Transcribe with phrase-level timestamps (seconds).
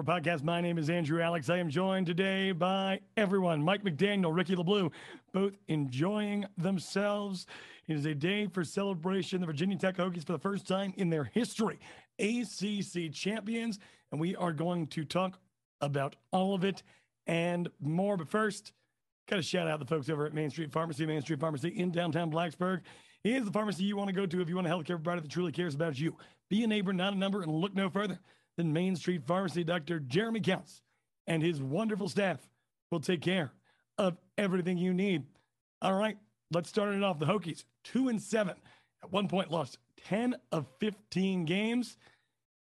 [0.00, 0.42] podcast.
[0.42, 1.50] My name is Andrew Alex.
[1.50, 4.90] I am joined today by everyone Mike McDaniel, Ricky LeBlue,
[5.32, 7.46] both enjoying themselves.
[7.86, 9.40] It is a day for celebration.
[9.40, 11.78] The Virginia Tech Hokies, for the first time in their history,
[12.18, 13.78] ACC champions.
[14.10, 15.38] And we are going to talk
[15.82, 16.82] about all of it
[17.26, 18.16] and more.
[18.16, 18.72] But first,
[19.28, 21.90] got to shout out the folks over at Main Street Pharmacy, Main Street Pharmacy in
[21.92, 22.80] downtown Blacksburg.
[23.24, 25.30] is the pharmacy you want to go to if you want a healthcare provider that
[25.30, 26.16] truly cares about you.
[26.48, 28.18] Be a neighbor, not a number, and look no further
[28.56, 29.64] than Main Street Pharmacy.
[29.64, 30.00] Dr.
[30.00, 30.82] Jeremy Counts
[31.26, 32.38] and his wonderful staff
[32.90, 33.52] will take care
[33.98, 35.24] of everything you need.
[35.80, 36.16] All right,
[36.50, 37.18] let's start it off.
[37.18, 38.56] The Hokies, two and seven,
[39.02, 41.96] at one point lost 10 of 15 games,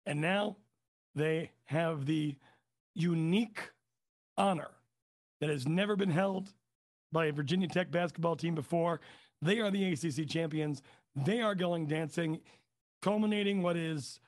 [0.06, 0.58] and now
[1.16, 2.36] they have the
[2.94, 3.72] unique
[4.38, 4.69] honor
[5.40, 6.53] that has never been held
[7.12, 9.00] by a Virginia Tech basketball team before.
[9.42, 10.81] They are the ACC champions.
[11.16, 12.40] They are going dancing,
[13.02, 14.19] culminating what is,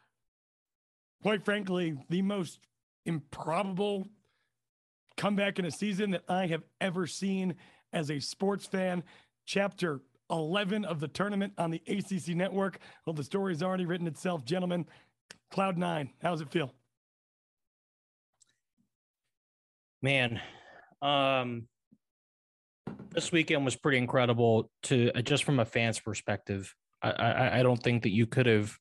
[1.22, 2.60] quite frankly, the most
[3.06, 4.08] improbable
[5.18, 7.56] comeback in a season that I have ever seen
[7.94, 9.04] as a sports fan.
[9.46, 12.80] Chapter 11 of the tournament on the ACC network.
[13.06, 14.86] Well, the story's already written itself, gentlemen.
[15.52, 16.72] Cloud nine, how's it feel?
[20.02, 20.40] Man,
[21.02, 21.68] um,
[23.12, 26.74] this weekend was pretty incredible to uh, just from a fan's perspective.
[27.02, 28.78] I, I, I don't think that you could have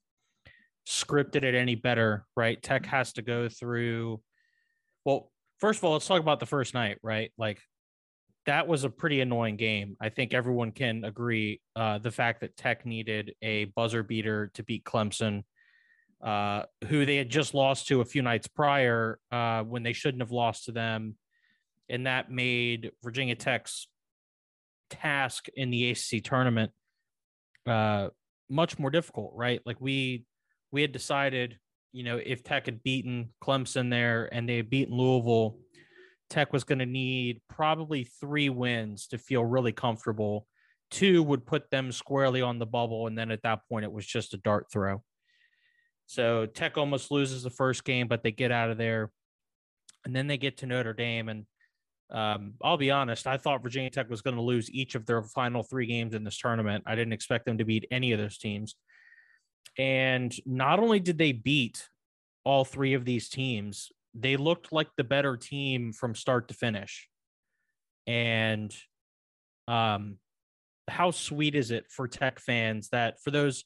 [0.89, 2.61] scripted it any better, right?
[2.63, 4.23] Tech has to go through.
[5.05, 7.31] Well, first of all, let's talk about the first night, right?
[7.37, 7.61] Like
[8.47, 9.99] that was a pretty annoying game.
[10.01, 11.61] I think everyone can agree.
[11.77, 15.43] Uh, the fact that Tech needed a buzzer beater to beat Clemson,
[16.25, 20.23] uh, who they had just lost to a few nights prior uh, when they shouldn't
[20.23, 21.17] have lost to them.
[21.91, 23.89] And that made Virginia Tech's
[24.89, 26.73] task in the ACC tournament
[27.67, 28.09] uh,
[28.49, 29.61] much more difficult, right?
[29.67, 30.25] Like we
[30.71, 31.59] we had decided,
[31.93, 35.59] you know, if Tech had beaten Clemson there and they had beaten Louisville,
[36.31, 40.47] Tech was going to need probably three wins to feel really comfortable.
[40.91, 44.07] Two would put them squarely on the bubble, and then at that point, it was
[44.07, 45.03] just a dart throw.
[46.07, 49.11] So Tech almost loses the first game, but they get out of there,
[50.05, 51.47] and then they get to Notre Dame, and
[52.11, 55.23] um, I'll be honest, I thought Virginia Tech was going to lose each of their
[55.23, 56.85] final three games in this tournament.
[56.87, 58.77] I didn't expect them to beat any of those teams.
[59.77, 61.89] And not only did they beat
[62.45, 67.09] all three of these teams, they looked like the better team from start to finish.
[68.07, 68.75] And
[69.67, 70.17] um,
[70.89, 73.65] how sweet is it for Tech fans that for those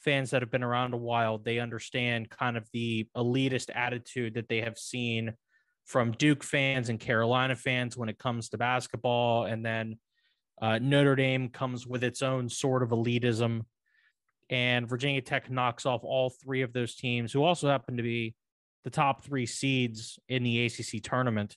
[0.00, 4.48] fans that have been around a while, they understand kind of the elitist attitude that
[4.48, 5.34] they have seen
[5.84, 9.44] from Duke fans and Carolina fans when it comes to basketball.
[9.44, 9.98] And then
[10.60, 13.62] uh, Notre Dame comes with its own sort of elitism.
[14.50, 18.34] And Virginia Tech knocks off all three of those teams, who also happen to be
[18.84, 21.56] the top three seeds in the ACC tournament.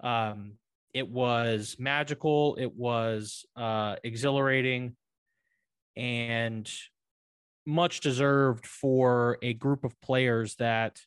[0.00, 0.54] Um,
[0.94, 4.96] it was magical, it was uh, exhilarating,
[5.96, 6.70] and
[7.66, 11.00] much deserved for a group of players that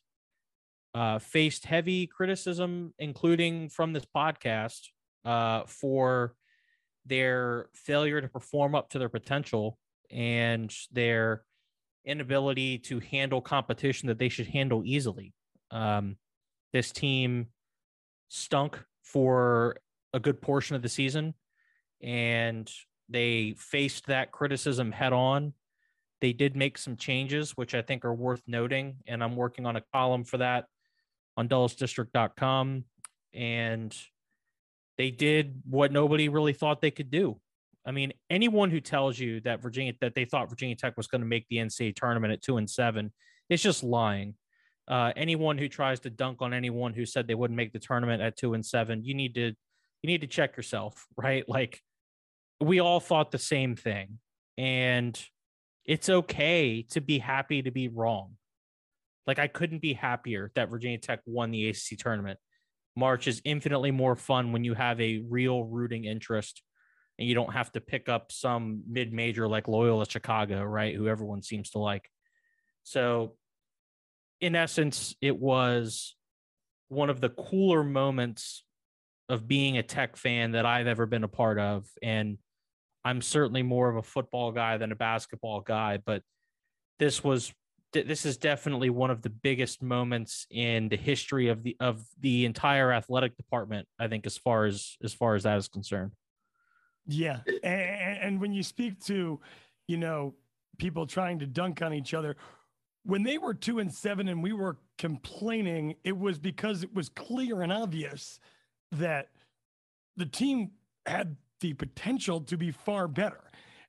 [0.94, 4.88] uh, faced heavy criticism, including from this podcast,
[5.24, 6.34] uh, for
[7.06, 9.78] their failure to perform up to their potential
[10.12, 11.42] and their
[12.04, 15.32] inability to handle competition that they should handle easily.
[15.70, 16.16] Um,
[16.72, 17.46] this team
[18.28, 19.76] stunk for
[20.12, 21.34] a good portion of the season,
[22.02, 22.70] and
[23.08, 25.54] they faced that criticism head on.
[26.20, 29.76] They did make some changes, which I think are worth noting, and I'm working on
[29.76, 30.66] a column for that
[31.36, 32.84] on DallasDistrict.com.
[33.34, 33.96] and
[34.98, 37.40] they did what nobody really thought they could do.
[37.84, 41.20] I mean, anyone who tells you that Virginia that they thought Virginia Tech was going
[41.20, 43.12] to make the NCAA tournament at two and seven,
[43.48, 44.34] it's just lying.
[44.88, 48.22] Uh, anyone who tries to dunk on anyone who said they wouldn't make the tournament
[48.22, 49.52] at two and seven, you need to
[50.02, 51.48] you need to check yourself, right?
[51.48, 51.80] Like
[52.60, 54.18] we all thought the same thing,
[54.56, 55.20] and
[55.84, 58.36] it's okay to be happy to be wrong.
[59.26, 62.38] Like I couldn't be happier that Virginia Tech won the ACC tournament.
[62.94, 66.62] March is infinitely more fun when you have a real rooting interest
[67.22, 70.92] and you don't have to pick up some mid-major like Loyola Chicago, right?
[70.92, 72.10] Who everyone seems to like.
[72.82, 73.36] So
[74.40, 76.16] in essence, it was
[76.88, 78.64] one of the cooler moments
[79.28, 81.86] of being a tech fan that I've ever been a part of.
[82.02, 82.38] And
[83.04, 86.22] I'm certainly more of a football guy than a basketball guy, but
[86.98, 87.52] this was
[87.92, 92.46] this is definitely one of the biggest moments in the history of the of the
[92.46, 96.12] entire athletic department i think as far as as far as that is concerned
[97.06, 99.40] yeah and, and when you speak to
[99.88, 100.34] you know
[100.78, 102.36] people trying to dunk on each other
[103.04, 107.08] when they were two and seven and we were complaining, it was because it was
[107.08, 108.38] clear and obvious
[108.92, 109.30] that
[110.16, 110.70] the team
[111.06, 113.42] had the potential to be far better.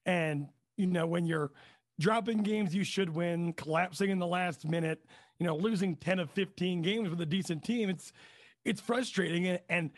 [0.06, 1.52] And, you know, when you're
[2.00, 5.06] dropping games you should win, collapsing in the last minute,
[5.40, 8.12] you know, losing 10 of 15 games with a decent team, it's
[8.66, 9.48] it's frustrating.
[9.48, 9.92] And, and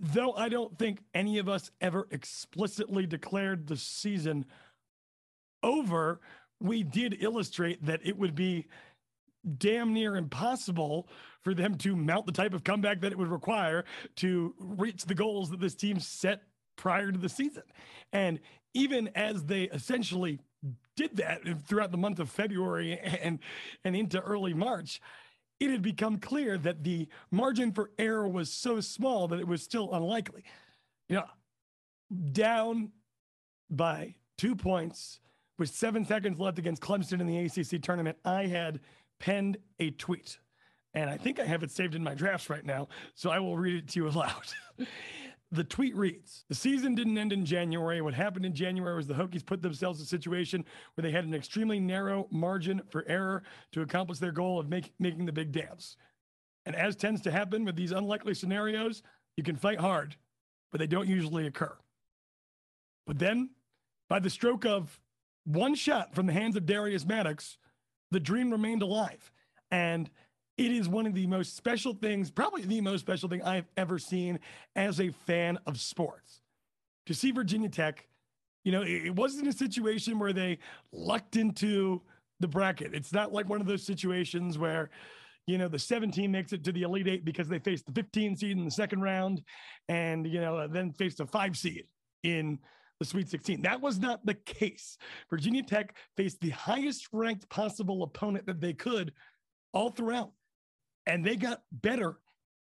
[0.00, 4.46] though I don't think any of us ever explicitly declared the season
[5.62, 6.20] over,
[6.60, 8.66] we did illustrate that it would be
[9.58, 11.08] damn near impossible
[11.42, 13.84] for them to mount the type of comeback that it would require
[14.16, 16.42] to reach the goals that this team set
[16.76, 17.62] prior to the season.
[18.12, 18.40] And
[18.72, 20.40] even as they essentially
[20.96, 23.38] did that throughout the month of February and
[23.84, 25.00] and into early March,
[25.60, 29.62] it had become clear that the margin for error was so small that it was
[29.62, 30.44] still unlikely.
[31.08, 31.26] You know,
[32.32, 32.90] down
[33.70, 35.20] by two points
[35.58, 38.80] with seven seconds left against Clemson in the ACC tournament, I had
[39.20, 40.38] penned a tweet.
[40.92, 42.88] And I think I have it saved in my drafts right now.
[43.14, 44.52] So I will read it to you aloud.
[45.50, 48.00] The tweet reads The season didn't end in January.
[48.00, 50.64] What happened in January was the Hokies put themselves in a situation
[50.94, 53.42] where they had an extremely narrow margin for error
[53.72, 55.96] to accomplish their goal of make, making the big dance.
[56.66, 59.02] And as tends to happen with these unlikely scenarios,
[59.36, 60.16] you can fight hard,
[60.72, 61.76] but they don't usually occur.
[63.06, 63.50] But then,
[64.08, 64.98] by the stroke of
[65.44, 67.58] one shot from the hands of Darius Maddox,
[68.10, 69.30] the dream remained alive.
[69.70, 70.10] And
[70.56, 73.98] it is one of the most special things, probably the most special thing I've ever
[73.98, 74.38] seen
[74.76, 76.40] as a fan of sports.
[77.06, 78.06] To see Virginia Tech,
[78.64, 80.58] you know, it wasn't a situation where they
[80.92, 82.00] lucked into
[82.40, 82.94] the bracket.
[82.94, 84.90] It's not like one of those situations where,
[85.46, 88.36] you know, the 17 makes it to the Elite Eight because they faced the 15
[88.36, 89.42] seed in the second round
[89.88, 91.84] and, you know, then faced a five seed
[92.22, 92.58] in
[93.00, 93.60] the Sweet 16.
[93.62, 94.96] That was not the case.
[95.28, 99.12] Virginia Tech faced the highest ranked possible opponent that they could
[99.72, 100.30] all throughout,
[101.06, 102.18] and they got better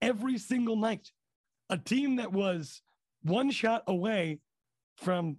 [0.01, 1.12] every single night.
[1.69, 2.81] A team that was
[3.24, 4.39] one shot away
[4.97, 5.38] from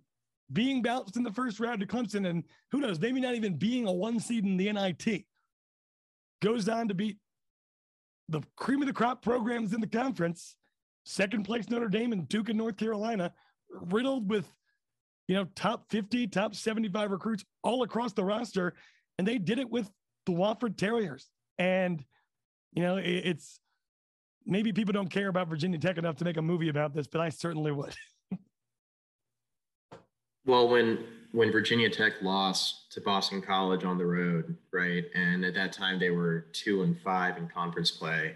[0.53, 3.87] being bounced in the first round to Clemson, and who knows, maybe not even being
[3.87, 5.25] a one seed in the NIT,
[6.41, 7.19] goes on to beat
[8.29, 10.57] the cream of the crop programs in the conference,
[11.05, 13.33] second place Notre Dame and Duke and North Carolina,
[13.71, 14.47] riddled with
[15.29, 18.75] you know, top 50, top 75 recruits all across the roster.
[19.19, 19.89] And they did it with
[20.27, 21.29] the Wofford Terriers.
[21.59, 22.05] And,
[22.73, 23.61] you know, it, it's
[24.47, 27.21] maybe people don't care about Virginia Tech enough to make a movie about this, but
[27.21, 27.95] I certainly would.
[30.47, 35.05] well, when when Virginia Tech lost to Boston College on the road, right?
[35.15, 38.35] And at that time they were two and five in conference play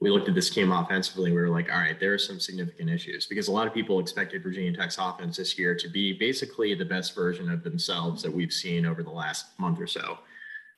[0.00, 1.30] we looked at this team offensively.
[1.30, 4.00] We were like, all right, there are some significant issues because a lot of people
[4.00, 8.32] expected Virginia Tech's offense this year to be basically the best version of themselves that
[8.32, 10.18] we've seen over the last month or so,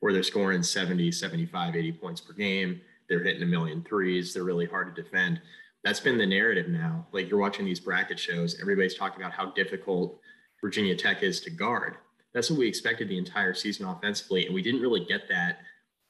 [0.03, 2.81] where they're scoring 70, 75, 80 points per game.
[3.09, 4.35] They're hitting a million threes.
[4.35, 5.41] They're really hard to defend.
[5.85, 7.07] That's been the narrative now.
[7.13, 10.19] Like you're watching these bracket shows, everybody's talking about how difficult
[10.61, 11.99] Virginia Tech is to guard.
[12.35, 14.45] That's what we expected the entire season offensively.
[14.45, 15.61] And we didn't really get that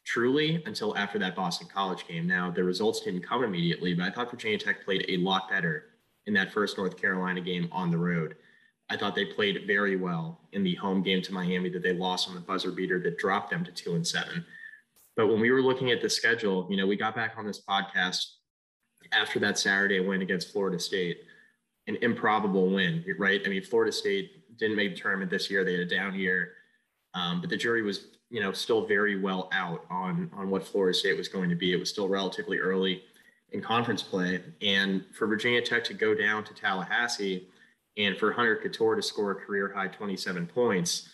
[0.06, 2.26] truly until after that Boston College game.
[2.26, 5.84] Now, the results didn't come immediately, but I thought Virginia Tech played a lot better
[6.24, 8.36] in that first North Carolina game on the road.
[8.90, 12.28] I thought they played very well in the home game to Miami that they lost
[12.28, 14.44] on the buzzer beater that dropped them to two and seven.
[15.16, 17.62] But when we were looking at the schedule, you know, we got back on this
[17.66, 18.24] podcast
[19.12, 21.18] after that Saturday win against Florida State,
[21.86, 23.40] an improbable win, right?
[23.44, 26.52] I mean, Florida State didn't make the tournament this year; they had a down year,
[27.14, 30.96] um, but the jury was you know, still very well out on on what Florida
[30.96, 31.72] State was going to be.
[31.72, 33.04] It was still relatively early
[33.50, 37.46] in conference play, and for Virginia Tech to go down to Tallahassee,
[37.96, 41.08] and for Hunter Cattoor to score a career high 27 points,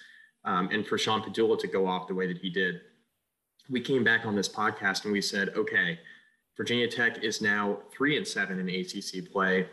[0.44, 2.80] um, and for Sean Pedulla to go off the way that he did,
[3.68, 5.99] we came back on this podcast and we said, okay,
[6.56, 9.66] Virginia Tech is now three and seven in ACC play.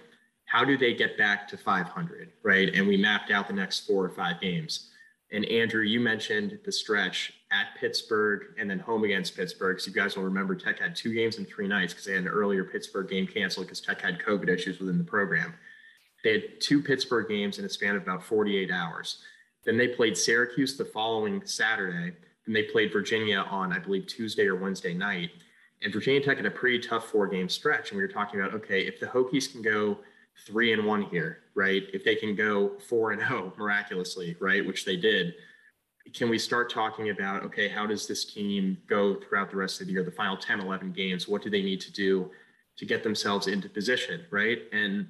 [0.46, 2.74] How do they get back to 500, right?
[2.74, 4.92] And we mapped out the next four or five games.
[5.32, 9.80] And Andrew, you mentioned the stretch at Pittsburgh and then home against Pittsburgh.
[9.82, 12.22] So you guys will remember Tech had two games in three nights because they had
[12.22, 15.56] an earlier Pittsburgh game canceled because Tech had COVID issues within the program.
[16.26, 19.20] They had two Pittsburgh games in a span of about 48 hours.
[19.64, 22.16] Then they played Syracuse the following Saturday.
[22.48, 25.30] Then they played Virginia on, I believe, Tuesday or Wednesday night.
[25.84, 27.92] And Virginia Tech had a pretty tough four game stretch.
[27.92, 30.00] And we were talking about, okay, if the Hokies can go
[30.48, 31.84] three and one here, right?
[31.94, 35.36] If they can go four and oh miraculously, right, which they did,
[36.12, 39.86] can we start talking about okay, how does this team go throughout the rest of
[39.86, 41.28] the year, the final 10, 11 games?
[41.28, 42.32] What do they need to do
[42.78, 44.64] to get themselves into position, right?
[44.72, 45.08] And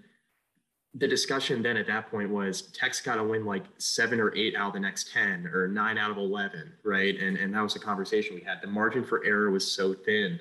[0.98, 4.56] the discussion then at that point was Tech's got to win like seven or eight
[4.56, 7.20] out of the next 10 or nine out of 11, right?
[7.20, 8.62] And, and that was a conversation we had.
[8.62, 10.40] The margin for error was so thin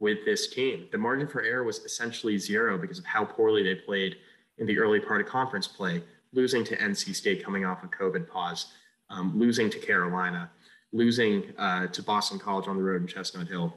[0.00, 0.86] with this team.
[0.92, 4.16] The margin for error was essentially zero because of how poorly they played
[4.58, 6.02] in the early part of conference play,
[6.32, 8.66] losing to NC State coming off of COVID pause,
[9.10, 10.48] um, losing to Carolina,
[10.92, 13.74] losing uh, to Boston College on the road in Chestnut Hill.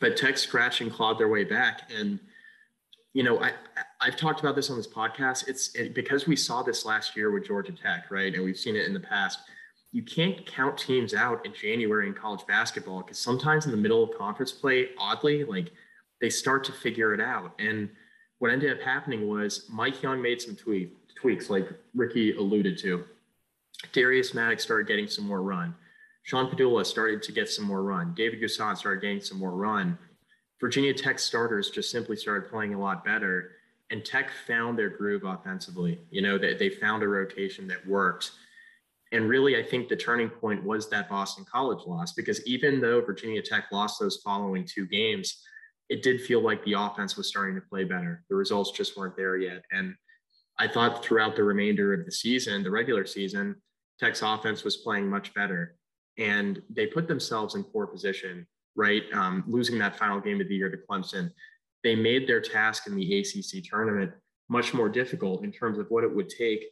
[0.00, 1.88] But Tech scratched and clawed their way back.
[1.96, 2.18] And
[3.16, 3.52] you know, I
[3.98, 5.48] I've talked about this on this podcast.
[5.48, 8.34] It's it, because we saw this last year with Georgia Tech, right?
[8.34, 9.38] And we've seen it in the past.
[9.90, 14.04] You can't count teams out in January in college basketball because sometimes in the middle
[14.04, 15.72] of conference play, oddly, like
[16.20, 17.54] they start to figure it out.
[17.58, 17.88] And
[18.38, 23.02] what ended up happening was Mike Young made some tweak, tweaks, like Ricky alluded to.
[23.92, 25.74] Darius Maddox started getting some more run.
[26.24, 28.12] Sean Pedulla started to get some more run.
[28.14, 29.96] David N'Guessan started getting some more run.
[30.60, 33.52] Virginia Tech starters just simply started playing a lot better.
[33.90, 36.00] And Tech found their groove offensively.
[36.10, 38.32] You know, they, they found a rotation that worked.
[39.12, 43.00] And really, I think the turning point was that Boston College loss, because even though
[43.00, 45.42] Virginia Tech lost those following two games,
[45.88, 48.24] it did feel like the offense was starting to play better.
[48.28, 49.62] The results just weren't there yet.
[49.70, 49.94] And
[50.58, 53.56] I thought throughout the remainder of the season, the regular season,
[54.00, 55.76] Tech's offense was playing much better.
[56.18, 58.46] And they put themselves in poor position
[58.76, 59.02] right?
[59.12, 61.32] Um, losing that final game of the year to Clemson,
[61.82, 64.12] they made their task in the ACC tournament
[64.48, 66.64] much more difficult in terms of what it would take,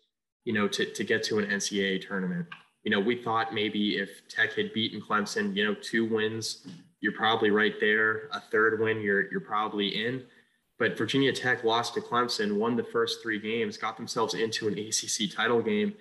[0.45, 2.47] you know, to, to get to an NCAA tournament.
[2.85, 6.67] You know, we thought maybe if Tech had beaten Clemson, you know, two wins,
[7.01, 8.29] you're probably right there.
[8.33, 10.23] A third win, you're you're probably in.
[10.79, 14.79] But Virginia Tech lost to Clemson, won the first three games, got themselves into an
[14.79, 15.95] ACC title game,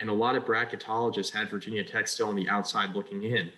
[0.00, 3.50] and a lot of bracketologists had Virginia Tech still on the outside looking in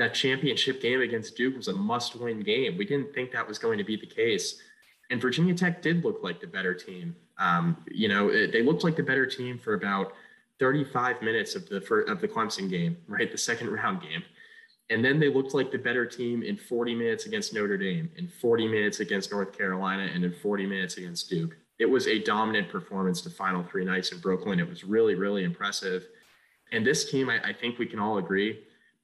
[0.00, 2.76] that championship game against Duke was a must win game.
[2.78, 4.60] We didn't think that was going to be the case.
[5.10, 7.14] And Virginia Tech did look like the better team.
[7.38, 10.12] Um, you know, it, they looked like the better team for about
[10.58, 13.30] 35 minutes of the first, of the Clemson game, right?
[13.30, 14.22] The second round game.
[14.88, 18.26] And then they looked like the better team in 40 minutes against Notre Dame, in
[18.26, 21.56] 40 minutes against North Carolina, and in 40 minutes against Duke.
[21.78, 24.58] It was a dominant performance the final three nights in Brooklyn.
[24.60, 26.08] It was really, really impressive.
[26.72, 28.60] And this team, I, I think we can all agree,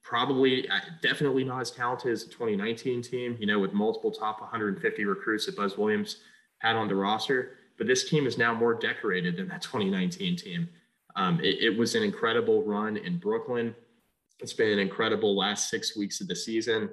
[0.07, 4.39] probably uh, definitely not as talented as the 2019 team, you know, with multiple top
[4.39, 6.21] 150 recruits that Buzz Williams
[6.59, 7.57] had on the roster.
[7.77, 10.69] But this team is now more decorated than that 2019 team.
[11.17, 13.75] Um, it, it, was an incredible run in Brooklyn.
[14.39, 16.89] It's been an incredible last six weeks of the season.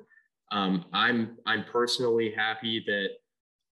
[0.51, 3.11] Um, I'm I'm personally happy that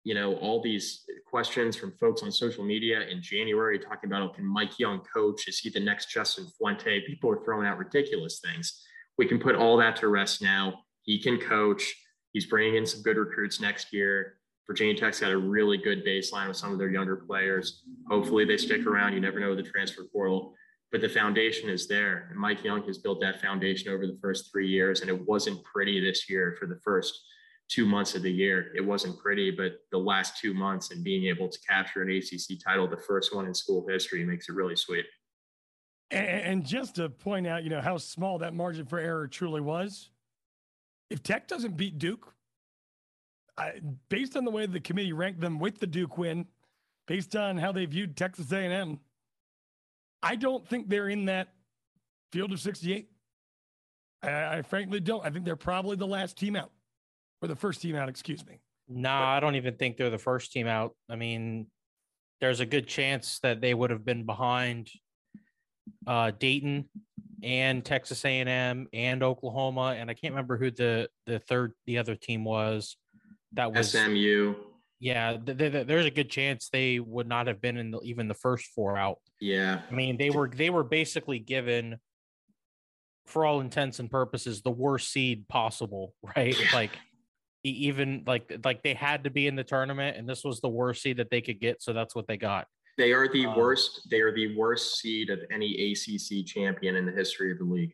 [0.03, 4.29] you know all these questions from folks on social media in January talking about oh,
[4.29, 5.47] can Mike Young coach?
[5.47, 7.01] Is he the next Justin Fuente?
[7.05, 8.83] People are throwing out ridiculous things
[9.19, 10.85] we can put all that to rest now.
[11.01, 11.93] He can coach.
[12.31, 14.37] He's bringing in some good recruits next year.
[14.65, 17.83] Virginia Tech's got a really good baseline with some of their younger players.
[18.07, 19.11] Hopefully they stick around.
[19.11, 20.53] You never know the transfer portal,
[20.93, 22.27] but the foundation is there.
[22.29, 25.61] And Mike Young has built that foundation over the first three years, and it wasn't
[25.65, 27.19] pretty this year for the first
[27.67, 28.71] two months of the year.
[28.73, 32.57] It wasn't pretty, but the last two months and being able to capture an ACC
[32.63, 35.05] title, the first one in school history, makes it really sweet.
[36.11, 40.09] And just to point out, you know, how small that margin for error truly was.
[41.11, 42.33] If Tech doesn't beat Duke,
[43.57, 43.73] I,
[44.09, 46.47] based on the way the committee ranked them with the Duke win,
[47.07, 48.99] based on how they viewed Texas A&M,
[50.23, 51.49] I don't think they're in that
[52.31, 53.09] field of 68.
[54.23, 55.25] I, I frankly don't.
[55.25, 56.71] I think they're probably the last team out,
[57.41, 58.09] or the first team out.
[58.09, 58.59] Excuse me.
[58.87, 60.95] No, I don't even think they're the first team out.
[61.09, 61.67] I mean,
[62.41, 64.89] there's a good chance that they would have been behind
[66.07, 66.89] uh, Dayton
[67.43, 72.15] and Texas A&M and Oklahoma, and I can't remember who the the third the other
[72.15, 72.97] team was.
[73.53, 74.55] That was SMU.
[74.99, 78.27] Yeah, th- th- there's a good chance they would not have been in the, even
[78.27, 79.19] the first four out.
[79.39, 81.97] Yeah, I mean they were they were basically given,
[83.25, 86.59] for all intents and purposes, the worst seed possible, right?
[86.59, 86.67] Yeah.
[86.73, 86.91] Like
[87.63, 91.01] even like like they had to be in the tournament, and this was the worst
[91.01, 92.67] seed that they could get, so that's what they got.
[92.99, 94.09] They are the um, worst.
[94.11, 97.93] They are the worst seed of any ACC champion in the history of the league.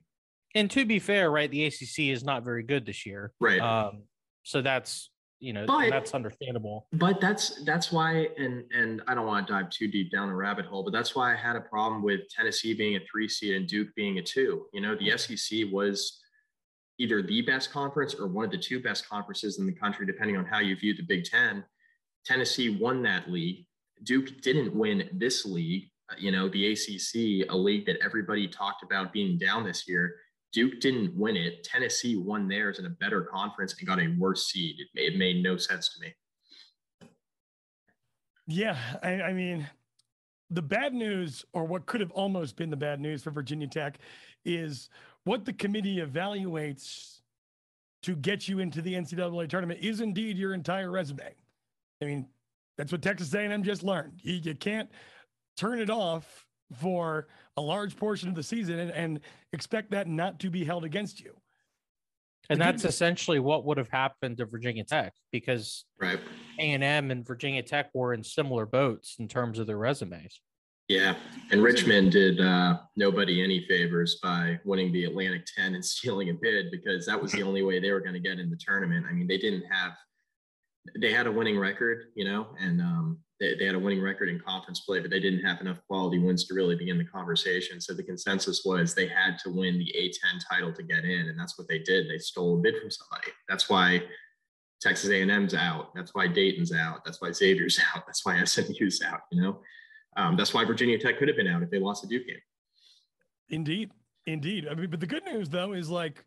[0.56, 3.32] And to be fair, right, the ACC is not very good this year.
[3.40, 3.62] Right.
[3.62, 4.02] Um,
[4.42, 6.88] so that's you know but, that's understandable.
[6.92, 10.34] But that's that's why, and and I don't want to dive too deep down the
[10.34, 13.54] rabbit hole, but that's why I had a problem with Tennessee being a three seed
[13.54, 14.66] and Duke being a two.
[14.74, 16.20] You know, the SEC was
[16.98, 20.36] either the best conference or one of the two best conferences in the country, depending
[20.36, 21.64] on how you view the Big Ten.
[22.26, 23.68] Tennessee won that league.
[24.04, 28.84] Duke didn't win this league, uh, you know, the ACC, a league that everybody talked
[28.84, 30.16] about being down this year.
[30.54, 31.64] Duke didn't win it.
[31.64, 34.76] Tennessee won theirs in a better conference and got a worse seed.
[34.80, 36.14] It made, it made no sense to me.
[38.48, 39.68] Yeah, I, I mean,
[40.50, 43.98] the bad news, or what could have almost been the bad news for Virginia Tech,
[44.46, 44.90] is
[45.24, 47.22] what the committee evaluates
[48.04, 51.34] to get you into the NCAA tournament is indeed your entire resume.
[52.02, 52.28] I mean,
[52.78, 54.20] that's what Texas A&M just learned.
[54.22, 54.90] You, you can't
[55.58, 56.46] turn it off
[56.80, 57.28] for
[57.58, 59.20] a large portion of the season and, and
[59.54, 61.34] expect that not to be held against you.
[62.50, 66.20] And that's essentially what would have happened to Virginia Tech because Right.
[66.60, 70.42] A&M and Virginia Tech were in similar boats in terms of their resumes.
[70.88, 71.16] Yeah.
[71.50, 76.34] And Richmond did uh, nobody any favors by winning the Atlantic 10 and stealing a
[76.34, 79.06] bid because that was the only way they were going to get in the tournament.
[79.10, 79.94] I mean, they didn't have,
[81.00, 84.30] they had a winning record, you know, and um, they, they had a winning record
[84.30, 87.82] in conference play, but they didn't have enough quality wins to really begin the conversation.
[87.82, 91.40] So the consensus was they had to win the A10 title to get in, and
[91.40, 92.10] that's what they did.
[92.10, 93.32] They stole a bid from somebody.
[93.50, 94.04] That's why
[94.82, 95.94] Texas A&M's out.
[95.96, 97.04] That's why Dayton's out.
[97.04, 98.04] That's why Xavier's out.
[98.06, 99.22] That's why SMU's out.
[99.32, 99.60] You know,
[100.16, 102.38] um, that's why Virginia Tech could have been out if they lost the Duke game.
[103.50, 103.92] Indeed,
[104.26, 104.68] indeed.
[104.70, 106.24] I mean, but the good news though is like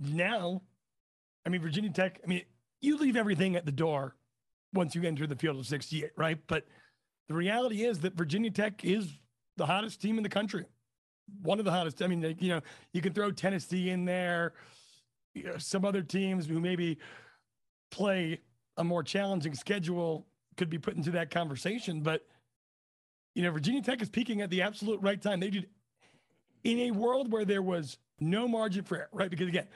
[0.00, 0.62] now,
[1.46, 2.20] I mean, Virginia Tech.
[2.22, 2.42] I mean,
[2.82, 4.14] you leave everything at the door
[4.74, 6.38] once you enter the field of 68, right?
[6.46, 6.66] But
[7.28, 9.08] the reality is that Virginia Tech is
[9.56, 10.66] the hottest team in the country.
[11.42, 12.02] One of the hottest.
[12.02, 12.60] I mean, you know,
[12.92, 14.52] you can throw Tennessee in there,
[15.34, 16.98] you know, some other teams who maybe
[17.90, 18.40] play
[18.76, 22.00] a more challenging schedule could be put into that conversation.
[22.00, 22.26] But,
[23.34, 25.40] you know, Virginia Tech is peaking at the absolute right time.
[25.40, 25.68] They did
[26.64, 29.30] in a world where there was no margin for error, right?
[29.30, 29.68] Because again,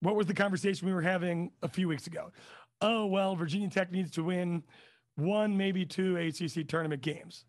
[0.00, 2.30] what was the conversation we were having a few weeks ago?
[2.80, 4.62] oh, well, Virginia Tech needs to win
[5.16, 7.44] one, maybe two ACC tournament games.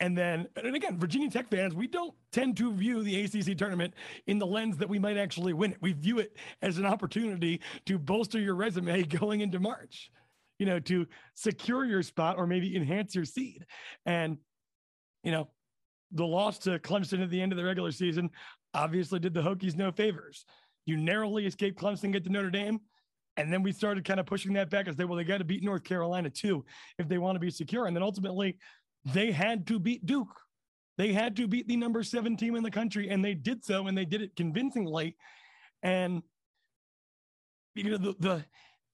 [0.00, 3.94] And then, and again, Virginia Tech fans, we don't tend to view the ACC tournament
[4.26, 5.78] in the lens that we might actually win it.
[5.80, 10.10] We view it as an opportunity to bolster your resume going into March,
[10.58, 13.64] you know, to secure your spot or maybe enhance your seed.
[14.04, 14.36] And,
[15.22, 15.48] you know,
[16.12, 18.30] the loss to Clemson at the end of the regular season
[18.74, 20.44] obviously did the Hokies no favors.
[20.86, 22.80] You narrowly escaped Clemson, get to Notre Dame.
[23.36, 25.44] And then we started kind of pushing that back as they, well, they got to
[25.44, 26.64] beat North Carolina too
[26.98, 27.86] if they want to be secure.
[27.86, 28.56] And then ultimately,
[29.04, 30.34] they had to beat Duke.
[30.96, 33.86] They had to beat the number seven team in the country, and they did so,
[33.86, 35.16] and they did it convincingly.
[35.82, 36.22] And
[37.74, 38.44] you know the the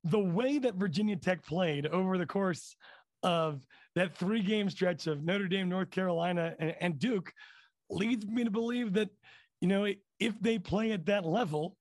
[0.05, 2.75] the way that Virginia Tech played over the course
[3.23, 7.33] of that three game stretch of Notre Dame, North Carolina, and, and Duke
[7.89, 9.11] leads me to believe that
[9.61, 9.87] you know
[10.19, 11.77] if they play at that level,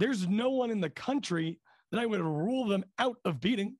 [0.00, 1.60] there's no one in the country
[1.92, 3.76] that I would rule them out of beating.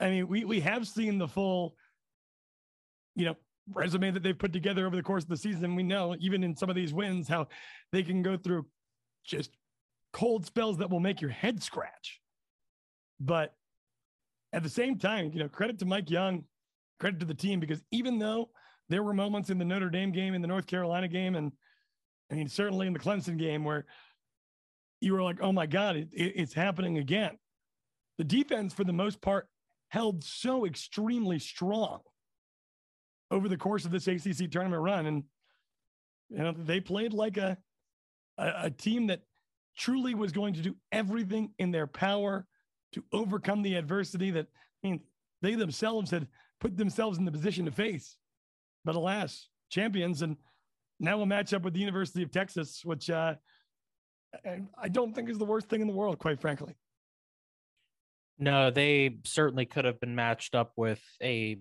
[0.00, 1.76] I mean, we we have seen the full,
[3.14, 3.36] you know,
[3.72, 5.76] resume that they've put together over the course of the season.
[5.76, 7.48] We know even in some of these wins how
[7.92, 8.66] they can go through
[9.24, 9.50] just
[10.12, 12.20] cold spells that will make your head scratch.
[13.20, 13.54] But
[14.52, 16.44] at the same time, you know, credit to Mike Young,
[16.98, 18.48] credit to the team because even though
[18.88, 21.52] there were moments in the Notre Dame game, in the North Carolina game, and
[22.30, 23.84] I mean certainly in the Clemson game where
[25.00, 27.38] you were like, oh my God, it, it, it's happening again.
[28.18, 29.48] The defense, for the most part,
[29.88, 32.00] held so extremely strong
[33.30, 35.06] over the course of this ACC tournament run.
[35.06, 35.24] And,
[36.30, 37.58] you know, they played like a,
[38.38, 39.22] a, a team that
[39.76, 42.46] truly was going to do everything in their power
[42.92, 44.46] to overcome the adversity that,
[44.82, 45.00] I mean,
[45.42, 46.26] they themselves had
[46.60, 48.16] put themselves in the position to face.
[48.84, 50.22] But alas, champions.
[50.22, 50.36] And
[50.98, 53.34] now we'll match up with the University of Texas, which, uh,
[54.78, 56.74] I don't think is the worst thing in the world, quite frankly.
[58.38, 61.58] No, they certainly could have been matched up with a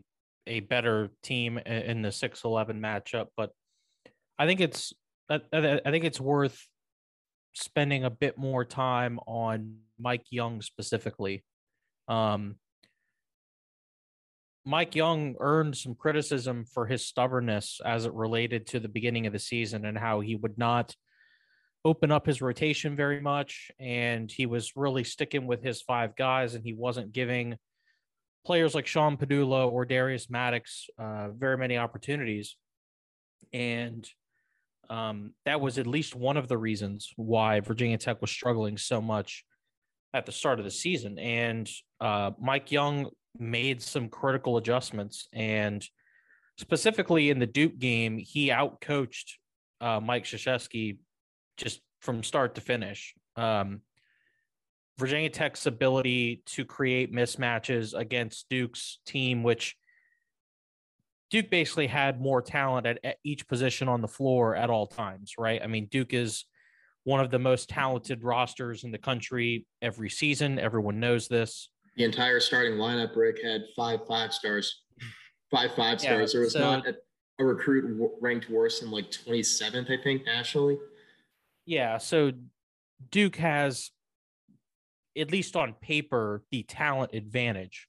[0.48, 3.50] a better team in the 6-11 matchup, but
[4.38, 4.94] I think it's
[5.30, 6.68] I, I think it's worth
[7.54, 11.44] spending a bit more time on Mike Young specifically.
[12.08, 12.58] Um,
[14.66, 19.34] Mike Young earned some criticism for his stubbornness as it related to the beginning of
[19.34, 20.96] the season and how he would not
[21.86, 26.56] open up his rotation very much, and he was really sticking with his five guys,
[26.56, 27.56] and he wasn't giving
[28.46, 32.58] players like Sean Pedulla or Darius Maddox uh, very many opportunities.
[33.54, 34.08] And
[34.90, 39.02] um, that was at least one of the reasons why Virginia Tech was struggling so
[39.02, 39.46] much
[40.14, 41.18] at the start of the season.
[41.20, 41.70] And
[42.02, 45.28] uh, Mike Young made some critical adjustments.
[45.34, 45.84] And
[46.58, 49.34] specifically in the Duke game, he outcoached
[49.82, 50.98] uh, Mike Krzyzewski
[51.58, 53.14] just from start to finish.
[53.36, 53.82] Um,
[54.98, 59.76] Virginia Tech's ability to create mismatches against Duke's team, which
[61.32, 65.34] Duke basically had more talent at, at, each position on the floor at all times,
[65.38, 65.62] right?
[65.62, 66.46] I mean, Duke is
[67.04, 70.60] one of the most talented rosters in the country every season.
[70.60, 71.70] Everyone knows this.
[71.98, 74.82] The entire starting lineup, Rick, had five five stars
[75.52, 76.34] five five Yeah, stars.
[76.34, 76.96] there was so- not a,
[77.40, 80.78] a recruit ranked worse than like 27th, I think, nationally.
[81.66, 82.32] Yeah, so
[83.12, 83.92] Duke has,
[85.18, 87.88] at least on paper, the talent advantage.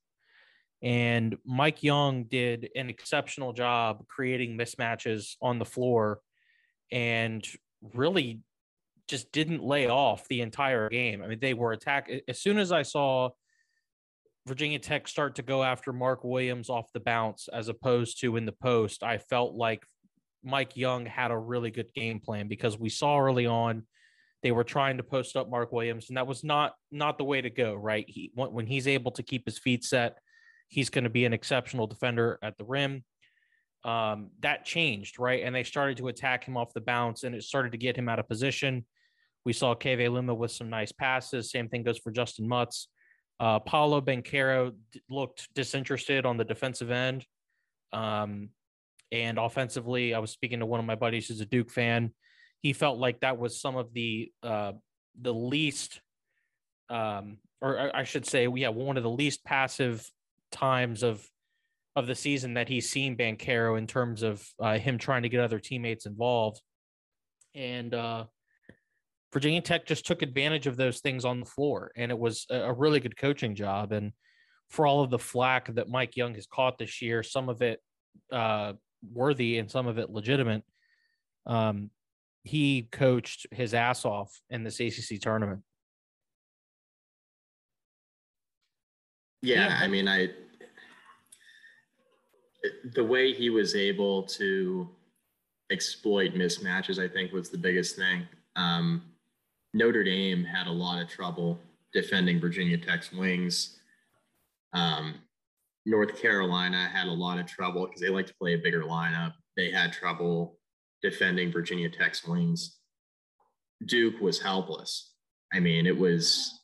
[0.82, 6.20] And Mike Young did an exceptional job creating mismatches on the floor
[6.92, 7.46] and
[7.94, 8.40] really
[9.08, 11.22] just didn't lay off the entire game.
[11.22, 13.30] I mean, they were attack as soon as I saw
[14.46, 18.46] Virginia Tech start to go after Mark Williams off the bounce as opposed to in
[18.46, 19.84] the post, I felt like
[20.46, 23.82] Mike Young had a really good game plan because we saw early on
[24.42, 27.40] they were trying to post up Mark Williams, and that was not not the way
[27.40, 27.74] to go.
[27.74, 30.18] Right, he when he's able to keep his feet set,
[30.68, 33.02] he's going to be an exceptional defender at the rim.
[33.84, 37.42] Um, that changed, right, and they started to attack him off the bounce, and it
[37.42, 38.84] started to get him out of position.
[39.44, 41.50] We saw Keve Aluma with some nice passes.
[41.50, 42.88] Same thing goes for Justin Mutts.
[43.38, 47.24] Uh, Paolo Banchero d- looked disinterested on the defensive end.
[47.92, 48.50] Um,
[49.12, 52.12] and offensively, I was speaking to one of my buddies who's a Duke fan.
[52.60, 54.72] He felt like that was some of the uh,
[55.20, 56.00] the least,
[56.90, 60.08] um, or I- should say, we yeah, one of the least passive
[60.50, 61.24] times of
[61.94, 65.40] of the season that he's seen Banchero in terms of uh, him trying to get
[65.40, 66.60] other teammates involved.
[67.54, 68.24] And uh,
[69.32, 72.72] Virginia Tech just took advantage of those things on the floor, and it was a
[72.72, 73.92] really good coaching job.
[73.92, 74.12] And
[74.68, 77.80] for all of the flack that Mike Young has caught this year, some of it
[78.32, 78.74] uh,
[79.12, 80.62] worthy and some of it legitimate.
[81.46, 81.90] Um,
[82.42, 85.62] he coached his ass off in this ACC tournament.
[89.42, 89.78] Yeah, Yeah.
[89.80, 90.30] I mean, I
[92.94, 94.88] the way he was able to
[95.70, 98.26] exploit mismatches, I think, was the biggest thing.
[98.56, 99.02] Um,
[99.74, 101.58] Notre Dame had a lot of trouble
[101.92, 103.78] defending Virginia Tech's wings.
[104.72, 105.14] Um,
[105.86, 109.34] North Carolina had a lot of trouble because they like to play a bigger lineup.
[109.56, 110.58] They had trouble
[111.00, 112.80] defending Virginia Tech's wings.
[113.86, 115.12] Duke was helpless.
[115.54, 116.60] I mean, it was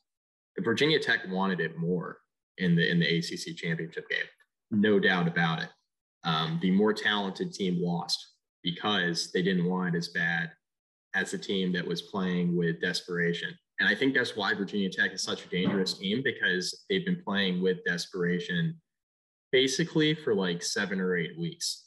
[0.59, 2.19] Virginia Tech wanted it more
[2.59, 4.27] in the in the ACC championship game,
[4.73, 5.69] no doubt about it.
[6.25, 8.19] Um, the more talented team lost
[8.65, 10.51] because they didn't want it as bad
[11.15, 13.57] as the team that was playing with desperation.
[13.79, 17.23] And I think that's why Virginia Tech is such a dangerous team because they've been
[17.23, 18.81] playing with desperation
[19.53, 21.87] basically for like seven or eight weeks.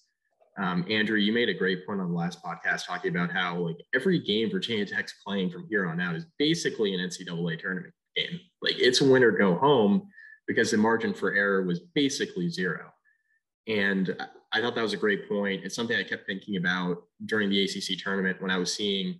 [0.57, 3.77] Um, Andrew, you made a great point on the last podcast talking about how like
[3.93, 8.39] every game Virginia Tech's playing from here on out is basically an NCAA tournament game.
[8.61, 10.07] Like it's win or go home
[10.47, 12.91] because the margin for error was basically zero.
[13.67, 14.15] And
[14.53, 15.65] I thought that was a great point.
[15.65, 19.19] It's something I kept thinking about during the ACC tournament when I was seeing,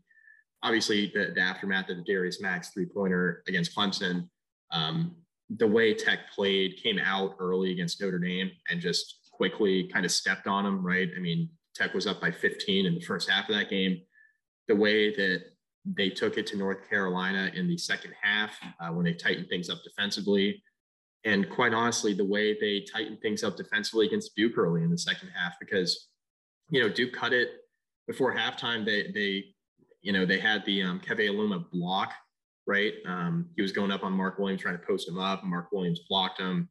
[0.63, 4.29] obviously, the, the aftermath of the Darius Max three pointer against Clemson.
[4.71, 5.15] Um,
[5.49, 10.11] the way Tech played came out early against Notre Dame and just quickly kind of
[10.11, 11.09] stepped on them, right?
[11.15, 14.01] I mean, Tech was up by 15 in the first half of that game.
[14.67, 15.43] The way that
[15.85, 19.69] they took it to North Carolina in the second half uh, when they tightened things
[19.69, 20.63] up defensively.
[21.25, 24.97] And quite honestly, the way they tightened things up defensively against Duke early in the
[24.97, 26.07] second half, because,
[26.69, 27.49] you know, Duke cut it
[28.07, 28.85] before halftime.
[28.85, 29.45] They, they,
[30.01, 32.13] you know, they had the um, Keve Aluma block,
[32.67, 32.93] right?
[33.05, 35.43] Um, he was going up on Mark Williams, trying to post him up.
[35.43, 36.69] Mark Williams blocked him.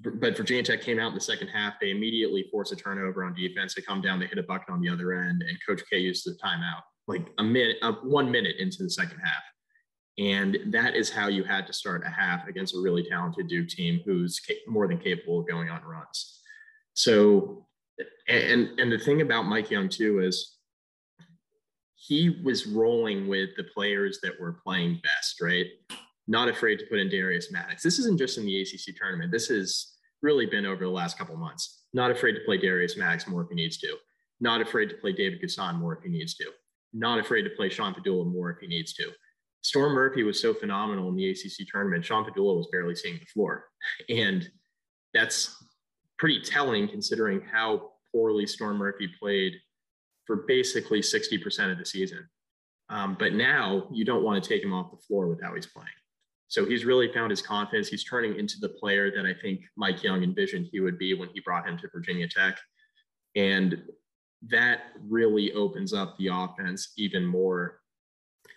[0.00, 1.74] But Virginia Tech came out in the second half.
[1.80, 3.74] They immediately forced a turnover on defense.
[3.74, 6.24] They come down, they hit a bucket on the other end, and Coach K used
[6.24, 9.42] the timeout like a minute, uh, one minute into the second half.
[10.18, 13.68] And that is how you had to start a half against a really talented Duke
[13.68, 16.40] team who's more than capable of going on runs.
[16.94, 17.66] So,
[18.28, 20.57] and and the thing about Mike Young too is
[22.00, 25.66] he was rolling with the players that were playing best, right?
[26.28, 27.82] Not afraid to put in Darius Maddox.
[27.82, 29.32] This isn't just in the ACC tournament.
[29.32, 31.86] This has really been over the last couple months.
[31.92, 33.96] Not afraid to play Darius Maddox more if he needs to.
[34.40, 36.46] Not afraid to play David N'Guessan more if he needs to.
[36.92, 39.10] Not afraid to play Sean Pedulla more if he needs to.
[39.62, 42.04] Storm Murphy was so phenomenal in the ACC tournament.
[42.04, 43.64] Sean Pedulla was barely seeing the floor.
[44.08, 44.48] And
[45.14, 45.54] that's
[46.18, 49.54] pretty telling considering how poorly Storm Murphy played
[50.28, 52.28] for basically 60% of the season.
[52.90, 55.66] Um, but now you don't want to take him off the floor with how he's
[55.66, 55.88] playing.
[56.48, 57.88] So he's really found his confidence.
[57.88, 61.30] He's turning into the player that I think Mike Young envisioned he would be when
[61.34, 62.58] he brought him to Virginia Tech.
[63.34, 63.82] And
[64.48, 67.80] that really opens up the offense even more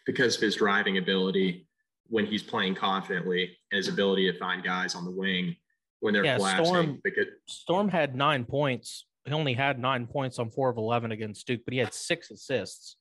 [0.06, 1.68] because of his driving ability
[2.08, 5.56] when he's playing confidently and his ability to find guys on the wing
[6.02, 6.66] when they're Yeah, collapsing.
[6.66, 9.06] Storm- because Storm had nine points.
[9.26, 12.32] He only had nine points on four of 11 against Duke, but he had six
[12.32, 12.98] assists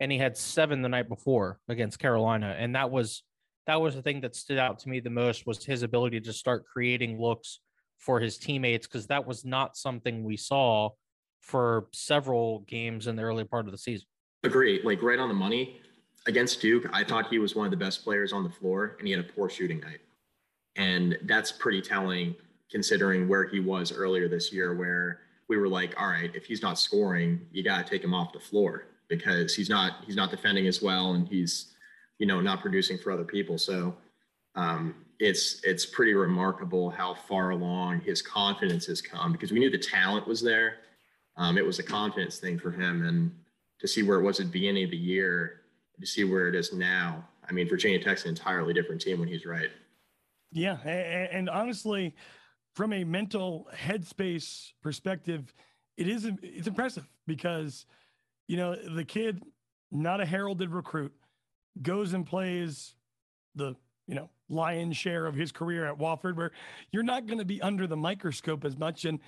[0.00, 2.56] and he had seven the night before against Carolina.
[2.58, 3.22] And that was,
[3.66, 6.32] that was the thing that stood out to me the most was his ability to
[6.32, 7.60] start creating looks
[7.98, 10.90] for his teammates because that was not something we saw
[11.40, 14.06] for several games in the early part of the season.
[14.42, 14.80] Agree.
[14.82, 15.80] Like right on the money
[16.26, 19.06] against Duke, I thought he was one of the best players on the floor and
[19.06, 20.00] he had a poor shooting night.
[20.76, 22.34] And that's pretty telling
[22.70, 26.62] considering where he was earlier this year, where we were like, all right, if he's
[26.62, 30.30] not scoring, you got to take him off the floor because he's not he's not
[30.30, 31.74] defending as well and he's
[32.18, 33.58] you know not producing for other people.
[33.58, 33.96] So
[34.54, 39.70] um, it's it's pretty remarkable how far along his confidence has come because we knew
[39.70, 40.76] the talent was there.
[41.36, 43.32] Um, it was a confidence thing for him, and
[43.80, 45.62] to see where it was at the beginning of the year,
[46.00, 47.24] to see where it is now.
[47.48, 49.70] I mean, Virginia Tech's an entirely different team when he's right.
[50.52, 52.14] Yeah, and, and honestly,
[52.74, 55.54] from a mental headspace perspective,
[55.96, 57.86] it is it's impressive because
[58.48, 59.42] you know the kid,
[59.90, 61.12] not a heralded recruit,
[61.80, 62.94] goes and plays
[63.54, 63.74] the
[64.06, 66.50] you know lion's share of his career at Wofford, where
[66.90, 69.20] you're not going to be under the microscope as much, and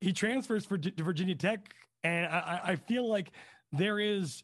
[0.00, 3.30] he transfers for to Virginia Tech, and I, I feel like
[3.72, 4.42] there is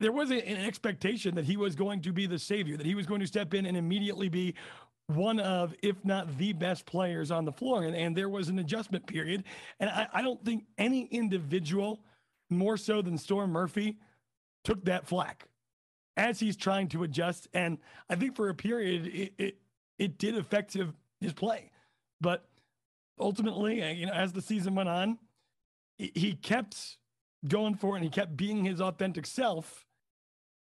[0.00, 3.06] there was an expectation that he was going to be the savior, that he was
[3.06, 4.54] going to step in and immediately be
[5.08, 7.84] one of, if not the best players on the floor.
[7.84, 9.44] And, and there was an adjustment period.
[9.80, 12.00] And I, I don't think any individual,
[12.50, 13.96] more so than Storm Murphy,
[14.64, 15.48] took that flack
[16.16, 17.48] as he's trying to adjust.
[17.54, 17.78] And
[18.10, 19.58] I think for a period, it, it,
[19.98, 20.76] it did affect
[21.20, 21.70] his play.
[22.20, 22.46] But
[23.18, 25.18] ultimately, uh, you know, as the season went on,
[25.96, 26.98] he kept
[27.46, 29.86] going for it and he kept being his authentic self.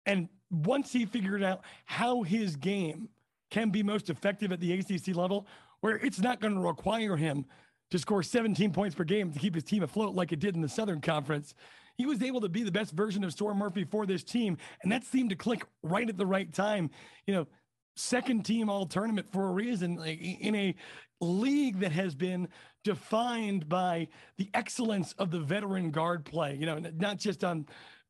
[0.05, 3.07] And once he figured out how his game–
[3.53, 5.45] can be most effective at the ACC level,
[5.81, 7.45] where it's not going to require him
[7.91, 10.61] to score 17 points per game to keep his team afloat like it did in
[10.61, 11.53] the Southern Conference.
[11.95, 14.91] He was able to be the best version of Storm Murphy for this team, and
[14.91, 16.89] that seemed to click right at the right time.
[17.27, 17.47] You know,
[17.95, 20.73] second team all tournament for a reason, like in a
[21.21, 22.47] league that has been
[22.83, 24.07] defined by
[24.39, 27.67] the excellence of the veteran guard play, you know, not just on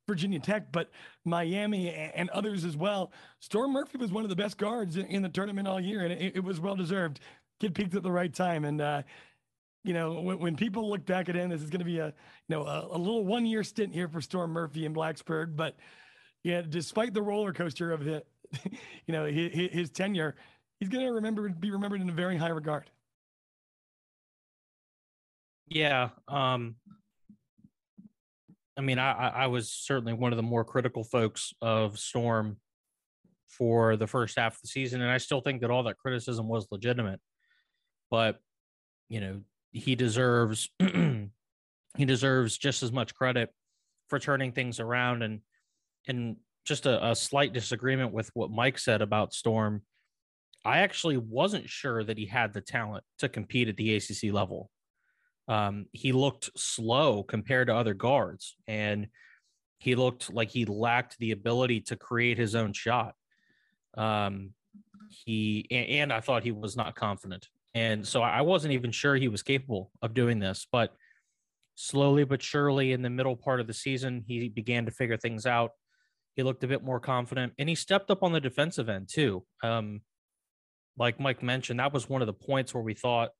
[0.08, 0.89] Virginia Tech, but
[1.26, 3.12] Miami and others as well.
[3.39, 6.38] Storm Murphy was one of the best guards in the tournament all year, and it,
[6.38, 7.20] it was well deserved.
[7.60, 9.04] Kid peaked at the right time, and uh,
[9.84, 12.08] you know when, when, people look back at him, this is going to be a
[12.08, 12.13] you
[12.50, 15.56] know a, a little one year stint here for Storm Murphy in Blacksburg.
[15.56, 15.78] But
[16.44, 18.28] yeah, despite the roller coaster of it,
[19.06, 20.36] you know his, his tenure,
[20.80, 22.89] he's going to remember be remembered in a very high regard.
[25.68, 26.76] Yeah, um,
[28.77, 32.57] I mean, I, I was certainly one of the more critical folks of Storm
[33.47, 36.47] for the first half of the season, and I still think that all that criticism
[36.47, 37.19] was legitimate.
[38.09, 38.39] But
[39.09, 43.49] you know, he deserves he deserves just as much credit
[44.09, 45.41] for turning things around and
[46.07, 49.83] and just a, a slight disagreement with what Mike said about Storm.
[50.65, 54.71] I actually wasn't sure that he had the talent to compete at the ACC level
[55.47, 59.08] um, he looked slow compared to other guards, and
[59.77, 63.15] he looked like he lacked the ability to create his own shot.
[63.97, 64.51] Um,
[65.10, 69.15] he and, and I thought he was not confident, and so I wasn't even sure
[69.15, 70.65] he was capable of doing this.
[70.71, 70.93] But
[71.75, 75.45] slowly but surely, in the middle part of the season, he began to figure things
[75.45, 75.71] out.
[76.36, 79.43] He looked a bit more confident, and he stepped up on the defensive end too.
[79.62, 80.01] Um,
[80.97, 83.32] like Mike mentioned, that was one of the points where we thought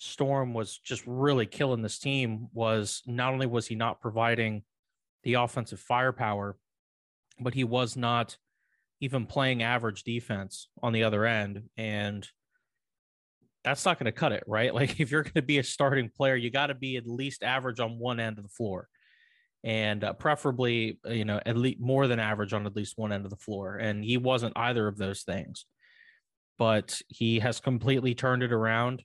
[0.00, 4.62] Storm was just really killing this team was not only was he not providing
[5.24, 6.56] the offensive firepower,
[7.38, 8.38] but he was not
[9.02, 11.64] even playing average defense on the other end.
[11.76, 12.26] And
[13.62, 14.74] that's not going to cut it, right?
[14.80, 17.42] Like if you're going to be a starting player, you got to be at least
[17.42, 18.88] average on one end of the floor
[19.62, 23.12] and uh, preferably, uh, you know, at least more than average on at least one
[23.12, 23.76] end of the floor.
[23.76, 25.66] And he wasn't either of those things,
[26.58, 29.02] but he has completely turned it around.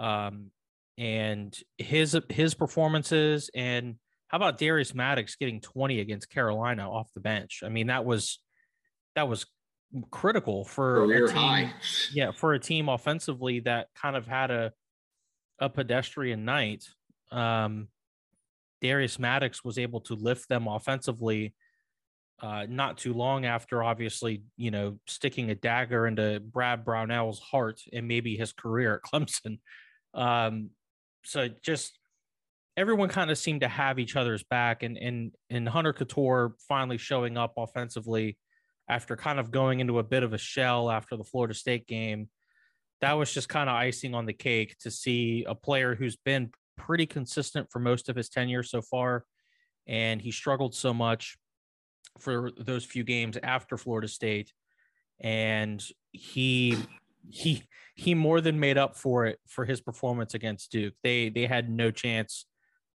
[0.00, 0.50] Um,
[0.98, 3.96] and his his performances and
[4.28, 7.62] how about Darius Maddox getting 20 against Carolina off the bench?
[7.64, 8.38] I mean, that was
[9.16, 9.46] that was
[10.10, 11.72] critical for a team, high.
[12.12, 14.72] yeah, for a team offensively that kind of had a
[15.58, 16.84] a pedestrian night.
[17.32, 17.88] Um,
[18.80, 21.54] Darius Maddox was able to lift them offensively
[22.42, 27.82] uh, not too long after, obviously, you know, sticking a dagger into Brad Brownell's heart
[27.92, 29.58] and maybe his career at Clemson.
[30.14, 30.70] Um,
[31.24, 31.98] so just
[32.76, 36.98] everyone kind of seemed to have each other's back, and and and Hunter Cattoor finally
[36.98, 38.36] showing up offensively
[38.88, 42.28] after kind of going into a bit of a shell after the Florida State game.
[43.00, 46.50] That was just kind of icing on the cake to see a player who's been
[46.76, 49.24] pretty consistent for most of his tenure so far,
[49.86, 51.36] and he struggled so much
[52.18, 54.52] for those few games after Florida State,
[55.20, 56.76] and he
[57.28, 57.62] he
[57.94, 60.94] he more than made up for it for his performance against Duke.
[61.02, 62.46] They they had no chance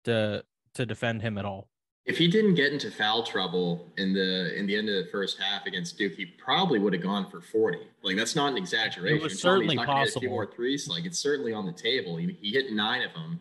[0.05, 1.69] to to defend him at all.
[2.05, 5.39] If he didn't get into foul trouble in the in the end of the first
[5.41, 7.79] half against Duke, he probably would have gone for 40.
[8.03, 9.19] Like that's not an exaggeration.
[9.19, 10.19] It was certainly possible.
[10.19, 12.17] A few more threes, like it's certainly on the table.
[12.17, 13.39] He, he hit nine of them,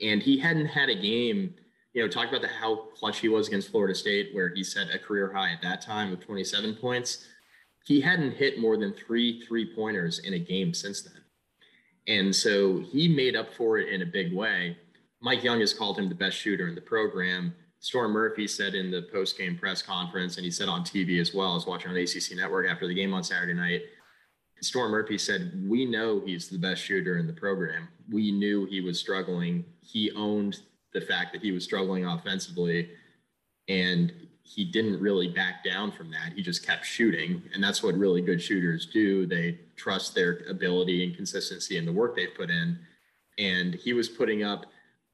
[0.00, 1.54] and he hadn't had a game.
[1.92, 4.94] You know, talk about the how clutch he was against Florida State, where he set
[4.94, 7.26] a career high at that time with 27 points.
[7.88, 11.22] He hadn't hit more than three three pointers in a game since then,
[12.06, 14.76] and so he made up for it in a big way.
[15.22, 17.54] Mike Young has called him the best shooter in the program.
[17.80, 21.32] Storm Murphy said in the post game press conference, and he said on TV as
[21.32, 23.80] well, I was watching on ACC Network after the game on Saturday night.
[24.60, 27.88] Storm Murphy said, We know he's the best shooter in the program.
[28.10, 29.64] We knew he was struggling.
[29.80, 30.60] He owned
[30.92, 32.90] the fact that he was struggling offensively,
[33.66, 34.12] and
[34.48, 36.32] he didn't really back down from that.
[36.34, 37.42] He just kept shooting.
[37.52, 39.26] And that's what really good shooters do.
[39.26, 42.78] They trust their ability and consistency in the work they've put in.
[43.38, 44.66] And he was putting up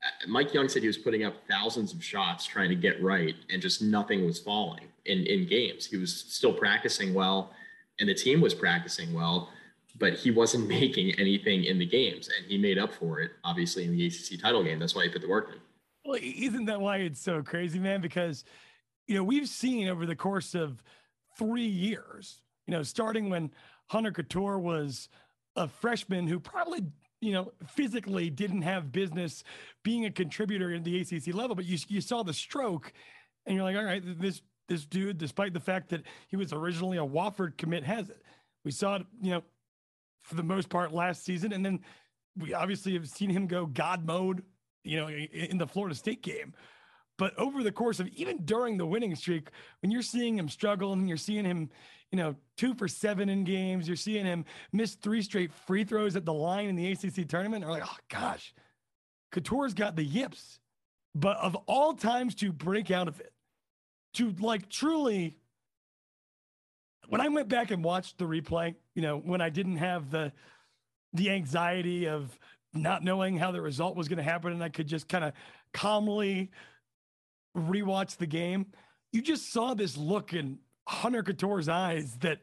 [0.04, 3.34] uh, Mike Young said he was putting up thousands of shots trying to get right,
[3.50, 5.86] and just nothing was falling in, in games.
[5.86, 7.52] He was still practicing well,
[7.98, 9.50] and the team was practicing well,
[9.98, 13.84] but he wasn't making anything in the games, and he made up for it, obviously,
[13.84, 14.78] in the ACC title game.
[14.78, 15.60] That's why he put the work in.
[16.04, 18.02] Well, isn't that why it's so crazy, man?
[18.02, 18.44] Because,
[19.06, 20.82] you know, we've seen over the course of
[21.38, 23.50] three years, you know, starting when
[23.86, 25.08] Hunter Cattoor was
[25.56, 26.84] a freshman who probably
[27.24, 29.44] you know, physically didn't have business
[29.82, 32.92] being a contributor in the ACC level, but you you saw the stroke,
[33.46, 36.98] and you're like, all right, this this dude, despite the fact that he was originally
[36.98, 38.22] a Wofford commit, has it.
[38.64, 39.42] We saw it, you know,
[40.22, 41.80] for the most part last season, and then
[42.36, 44.42] we obviously have seen him go God mode,
[44.82, 46.52] you know, in the Florida State game.
[47.16, 49.48] But over the course of even during the winning streak,
[49.82, 51.70] when you're seeing him struggle and you're seeing him,
[52.10, 56.16] you know, two for seven in games, you're seeing him miss three straight free throws
[56.16, 58.52] at the line in the ACC tournament, are like, oh gosh,
[59.32, 60.58] Cattoor's got the yips.
[61.14, 63.32] But of all times to break out of it,
[64.14, 65.36] to like truly,
[67.08, 70.32] when I went back and watched the replay, you know, when I didn't have the
[71.12, 72.36] the anxiety of
[72.72, 75.32] not knowing how the result was going to happen, and I could just kind of
[75.72, 76.50] calmly
[77.56, 78.66] rewatch the game,
[79.12, 82.40] you just saw this look in Hunter Cattoor's eyes that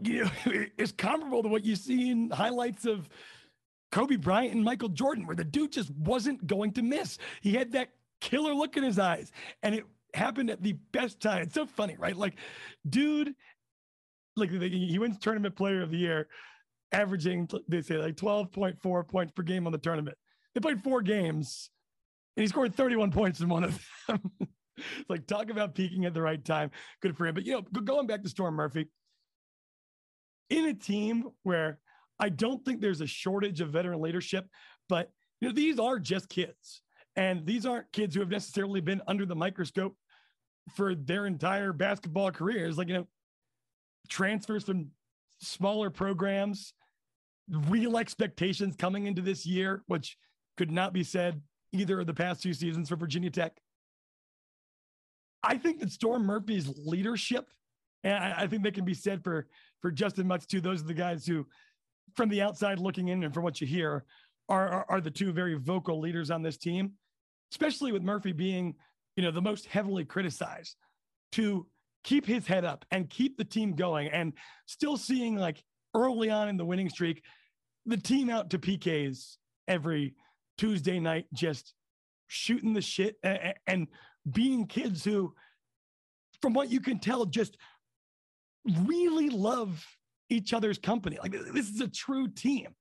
[0.00, 0.30] you know
[0.78, 3.08] is comparable to what you see in highlights of
[3.92, 7.18] Kobe Bryant and Michael Jordan, where the dude just wasn't going to miss.
[7.40, 9.30] He had that killer look in his eyes,
[9.62, 11.42] and it happened at the best time.
[11.42, 12.16] It's so funny, right?
[12.16, 12.34] Like,
[12.88, 13.34] dude,
[14.36, 16.28] like he wins tournament player of the year,
[16.92, 20.16] averaging they say like 12.4 points per game on the tournament.
[20.54, 21.70] They played four games
[22.36, 24.20] and he scored 31 points in one of them.
[24.76, 26.70] it's like talk about peaking at the right time.
[27.00, 27.34] Good for him.
[27.34, 28.88] But you know, going back to Storm Murphy,
[30.50, 31.78] in a team where
[32.18, 34.46] I don't think there's a shortage of veteran leadership,
[34.88, 36.82] but you know, these are just kids.
[37.16, 39.96] And these aren't kids who have necessarily been under the microscope
[40.74, 42.76] for their entire basketball careers.
[42.76, 43.06] Like, you know,
[44.08, 44.88] transfers from
[45.40, 46.74] smaller programs,
[47.48, 50.16] real expectations coming into this year, which
[50.58, 51.40] could not be said
[51.76, 53.52] either of the past two seasons for Virginia Tech.
[55.42, 57.48] I think that Storm Murphy's leadership,
[58.02, 59.46] and I, think that can be said for
[59.80, 60.60] for Justyn Mutts too.
[60.60, 61.46] Those are the guys who,
[62.16, 64.04] from the outside looking in and from what you hear,
[64.48, 66.92] are, are, are the two very vocal leaders on this team,
[67.52, 68.74] especially with Murphy being,
[69.16, 70.76] you know, the most heavily criticized
[71.32, 71.66] to
[72.04, 74.32] keep his head up and keep the team going and
[74.66, 75.62] still seeing like
[75.94, 77.22] early on in the winning streak,
[77.84, 79.36] the team out to PKs
[79.66, 80.14] every
[80.58, 81.74] Tuesday night just
[82.28, 83.88] shooting the shit and,
[84.32, 85.32] being kids who,
[86.42, 87.56] from what you can tell, just
[88.84, 89.86] really love
[90.28, 91.16] each other's company.
[91.22, 92.74] Like this is a true team.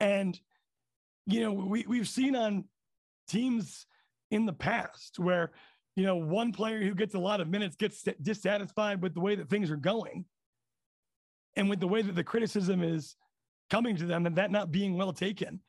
[0.00, 0.40] And,
[1.26, 2.64] you know, we, we've seen on
[3.28, 3.86] teams
[4.30, 5.52] in the past where,
[5.96, 9.34] you know, one player who gets a lot of minutes gets dissatisfied with the way
[9.34, 10.24] that things are going
[11.56, 13.16] and with the way that the criticism is
[13.68, 15.60] coming to them and that not being well taken.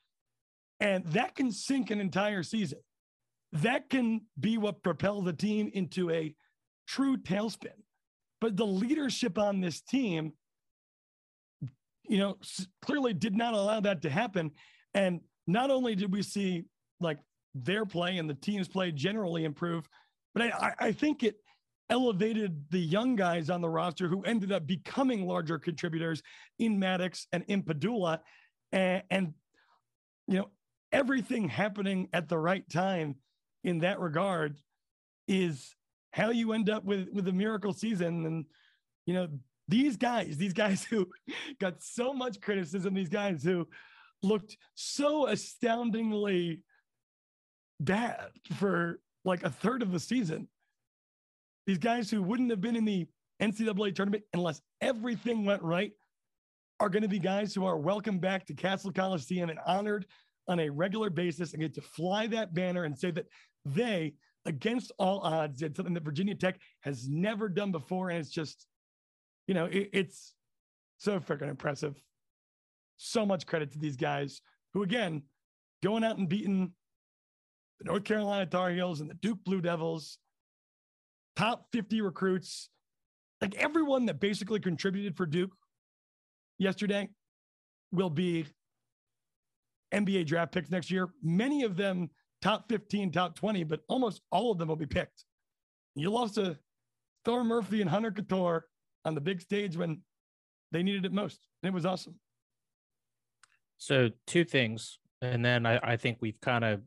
[0.80, 2.80] And that can sink an entire season.
[3.52, 6.36] That can be what propels the team into a
[6.88, 7.70] true tailspin.
[8.40, 10.34] But the leadership on this team,
[12.08, 12.38] you know,
[12.82, 14.52] clearly did not allow that to happen.
[14.94, 16.66] And not only did we see
[17.00, 17.18] like
[17.56, 19.88] their play and the team's play generally improve,
[20.36, 21.38] but I, I think it
[21.90, 26.22] elevated the young guys on the roster who ended up becoming larger contributors
[26.60, 28.20] in Maddox and in Pedulla.
[28.72, 29.34] And, and
[30.28, 30.50] you know,
[30.98, 33.16] everything happening at the right time
[33.64, 34.58] in that regard
[35.28, 35.76] is
[36.12, 38.46] how you end up with with a miracle season and
[39.06, 39.28] you know
[39.68, 41.08] these guys, these guys who
[41.60, 43.68] got so much criticism, these guys who
[44.24, 46.62] looked so astoundingly
[47.80, 50.48] bad for like a third of the season.
[51.68, 53.08] These guys who wouldn't have been in the
[53.42, 55.92] NCAA tournament unless everything went right
[56.80, 60.06] are going to be guys who are welcome back to Cassell Coliseum and honored
[60.48, 63.26] on a regular basis and get to fly that banner and say that
[63.66, 64.14] they,
[64.46, 68.10] against all odds, did something that Virginia Tech has never done before.
[68.10, 68.66] And it's just,
[69.48, 70.34] you know, it, it's
[70.98, 72.02] so freaking impressive.
[72.98, 74.42] So much credit to these guys
[74.74, 75.24] who, again,
[75.84, 76.72] going out and beating
[77.80, 80.18] the North Carolina Tar Heels and the Duke Blue Devils,
[81.36, 82.70] top 50 recruits,
[83.42, 85.52] like everyone that basically contributed for Duke
[86.58, 87.10] yesterday
[87.92, 88.48] will be
[89.94, 91.10] NBA draft picks next year.
[91.24, 92.10] Many of them
[92.42, 95.24] top 15, top 20, but almost all of them will be picked.
[95.96, 96.58] You lost to
[97.24, 98.62] Storm Murphy and Hunter Cattoor
[99.06, 100.02] on the big stage when
[100.72, 101.48] they needed it most.
[101.64, 102.16] And it was awesome.
[103.78, 105.00] So, two things.
[105.22, 106.82] And then I, I think we've kind of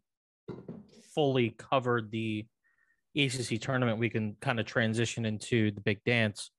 [1.15, 2.47] fully covered the
[3.17, 3.99] ACC tournament.
[3.99, 6.51] We can kind of transition into the big dance.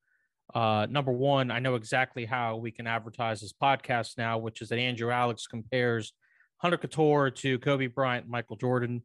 [0.54, 4.70] Uh, number one, I know exactly how we can advertise this podcast now, which is
[4.70, 6.14] that Andrew Alex compares
[6.62, 9.02] Hunter Cattoor to Kobe Bryant, Michael Jordan.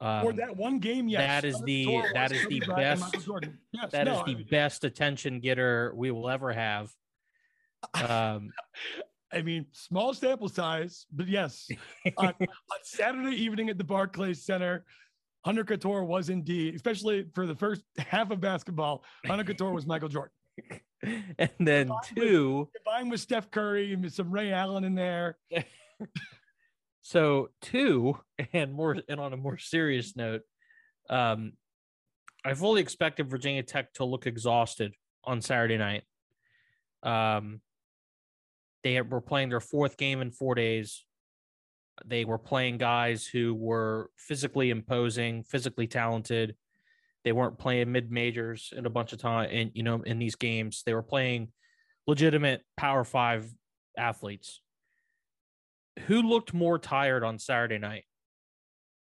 [0.00, 1.20] Um, or that one game, yes.
[1.20, 3.14] That is the that is the best
[3.72, 6.90] yes, that no, is the I mean, best attention getter we will ever have.
[7.94, 8.50] Um,
[9.32, 11.68] I mean, small sample size, but yes,
[12.16, 12.46] on, on,
[12.82, 14.84] Saturday evening at the Barclays Center,
[15.44, 20.08] Hunter Cattoor was indeed, especially for the first half of basketball, Hunter Cattoor was Michael
[20.08, 20.32] Jordan.
[21.02, 25.38] And then combined two, with, combined with Steph Curry and some Ray Allen in there.
[27.02, 28.18] So two,
[28.52, 30.42] and more, and on a more serious note,
[31.08, 31.52] um,
[32.44, 34.94] I fully expected Virginia Tech to look exhausted
[35.24, 36.04] on Saturday night.
[37.02, 37.60] Um,
[38.82, 41.04] they were playing their fourth game in four days.
[42.06, 46.54] They were playing guys who were physically imposing, physically talented.
[47.24, 50.36] They weren't playing mid majors in a bunch of time, and you know, in these
[50.36, 51.48] games, they were playing
[52.06, 53.52] legitimate Power Five
[53.98, 54.62] athletes
[56.06, 58.04] who looked more tired on Saturday night?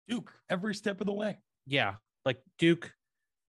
[0.07, 1.37] Duke, every step of the way.
[1.65, 1.95] Yeah,
[2.25, 2.91] like Duke.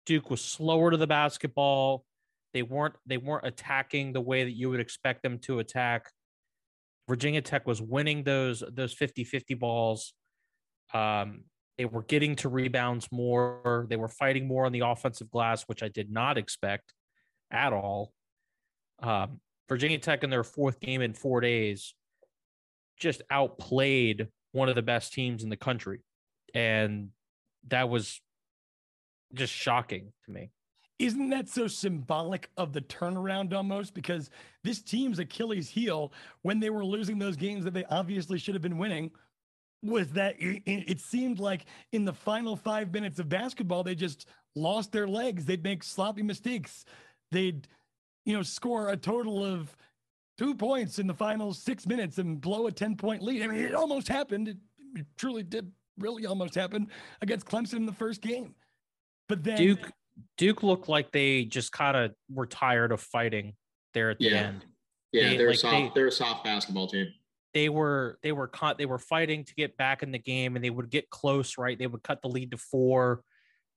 [0.07, 2.05] Duke was slower to the basketball.
[2.53, 6.11] They weren't they weren't attacking the way that you would expect them to attack.
[7.09, 10.13] Virginia Tech was winning those those 50-50 balls.
[10.93, 11.45] Um,
[11.79, 13.87] they were getting to rebounds more.
[13.89, 16.93] They were fighting more on the offensive glass, which I did not expect
[17.51, 18.13] at all.
[19.03, 21.95] Um, Virginia Tech in their fourth game in four days
[23.01, 26.01] just outplayed one of the best teams in the country.
[26.55, 27.09] And
[27.69, 28.21] that was
[29.35, 30.51] just shocking to me.
[30.99, 33.95] Isn't that so symbolic of the turnaround almost?
[33.95, 34.31] Because
[34.63, 38.63] this team's Achilles heel when they were losing those games that they obviously should have
[38.63, 39.11] been winning
[39.83, 44.93] was that it, seemed like in the final five minutes of basketball, they just lost
[44.93, 45.47] their legs.
[45.47, 46.85] They'd make sloppy mistakes.
[47.33, 47.67] They'd,
[48.27, 49.75] you know, score a total of
[50.41, 53.43] two points in the final six minutes and blow a 10 point lead.
[53.43, 54.49] I mean, it almost happened.
[54.49, 54.57] It,
[54.97, 56.89] it truly did really almost happen
[57.21, 58.55] against Clemson in the first game.
[59.29, 59.93] But then Duke
[60.39, 63.53] Duke looked like they just kind of were tired of fighting
[63.93, 64.37] there at the yeah.
[64.37, 64.65] end.
[65.13, 65.75] Yeah, they, are like soft.
[65.75, 67.09] They, they're a soft basketball team.
[67.53, 68.79] They were they were caught.
[68.79, 71.59] They were fighting to get back in the game, and they would get close.
[71.59, 73.23] Right, they would cut the lead to four.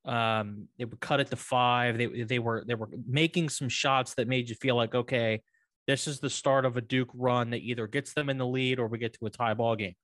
[0.06, 1.98] Um, they would cut it to five.
[1.98, 5.42] They they were they were making some shots that made you feel like okay,
[5.88, 8.80] this is the start of a Duke run that either gets them in the lead
[8.80, 9.96] or we get to a tie ball game.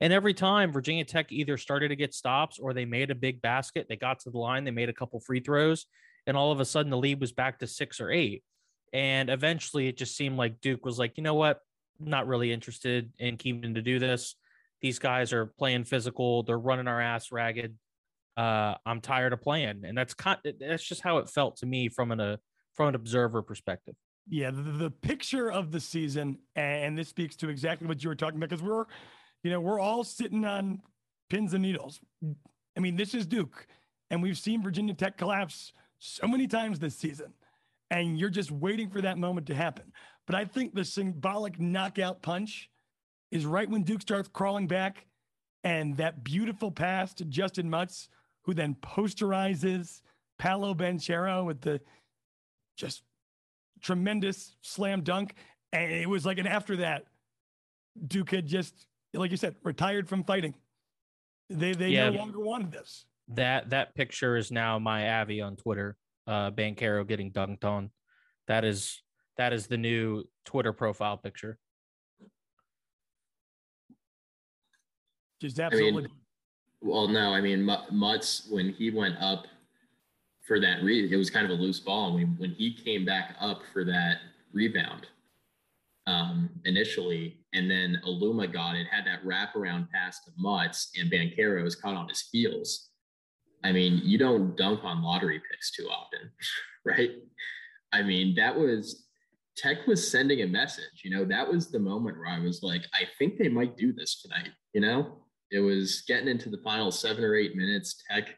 [0.00, 3.42] And every time Virginia Tech either started to get stops or they made a big
[3.42, 5.86] basket, they got to the line, they made a couple free throws,
[6.26, 8.42] and all of a sudden the lead was back to six or eight.
[8.92, 11.60] And eventually it just seemed like Duke was like, you know what?
[12.00, 14.36] Not really interested in keeping to do this.
[14.80, 17.76] These guys are playing physical, they're running our ass ragged.
[18.36, 19.82] Uh, I'm tired of playing.
[19.84, 22.36] And that's kind that's just how it felt to me from an uh,
[22.74, 23.94] from an observer perspective.
[24.28, 28.14] Yeah, the, the picture of the season, and this speaks to exactly what you were
[28.14, 28.84] talking about, because we're,
[29.42, 30.82] you know, we're all sitting on
[31.28, 32.00] pins and needles.
[32.76, 33.66] I mean, this is Duke,
[34.10, 37.32] and we've seen Virginia Tech collapse so many times this season,
[37.90, 39.92] and you're just waiting for that moment to happen.
[40.26, 42.70] But I think the symbolic knockout punch
[43.32, 45.06] is right when Duke starts crawling back,
[45.64, 48.08] and that beautiful pass to Justyn Mutts,
[48.44, 50.02] who then posterizes
[50.38, 51.80] Paolo Banchero with the
[52.76, 53.02] just
[53.80, 55.34] tremendous slam dunk.
[55.72, 57.04] And it was like, and after that,
[58.06, 60.54] Duke had just, like you said, retired from fighting.
[61.48, 63.06] They they yeah, no longer wanted this.
[63.28, 65.96] That that picture is now my Avi on Twitter.
[66.26, 67.90] Uh, Banchero getting dunked on.
[68.46, 69.02] That is
[69.36, 71.58] that is the new Twitter profile picture.
[75.40, 76.04] Just absolutely.
[76.04, 76.10] I mean,
[76.82, 79.46] well, no, I mean Mutts when he went up
[80.50, 83.04] for that re- it was kind of a loose ball, and when when he came
[83.04, 84.16] back up for that
[84.52, 85.06] rebound
[86.08, 91.62] um, initially, and then Aluma got it, had that wraparound pass to Mutts, and Banchero
[91.62, 92.88] was caught on his heels.
[93.62, 96.32] I mean, you don't dunk on lottery picks too often,
[96.84, 97.10] right?
[97.92, 99.06] I mean, that was
[99.56, 101.04] Tech was sending a message.
[101.04, 103.92] You know, that was the moment where I was like, I think they might do
[103.92, 104.50] this tonight.
[104.72, 105.18] You know,
[105.52, 108.02] it was getting into the final seven or eight minutes.
[108.10, 108.30] Tech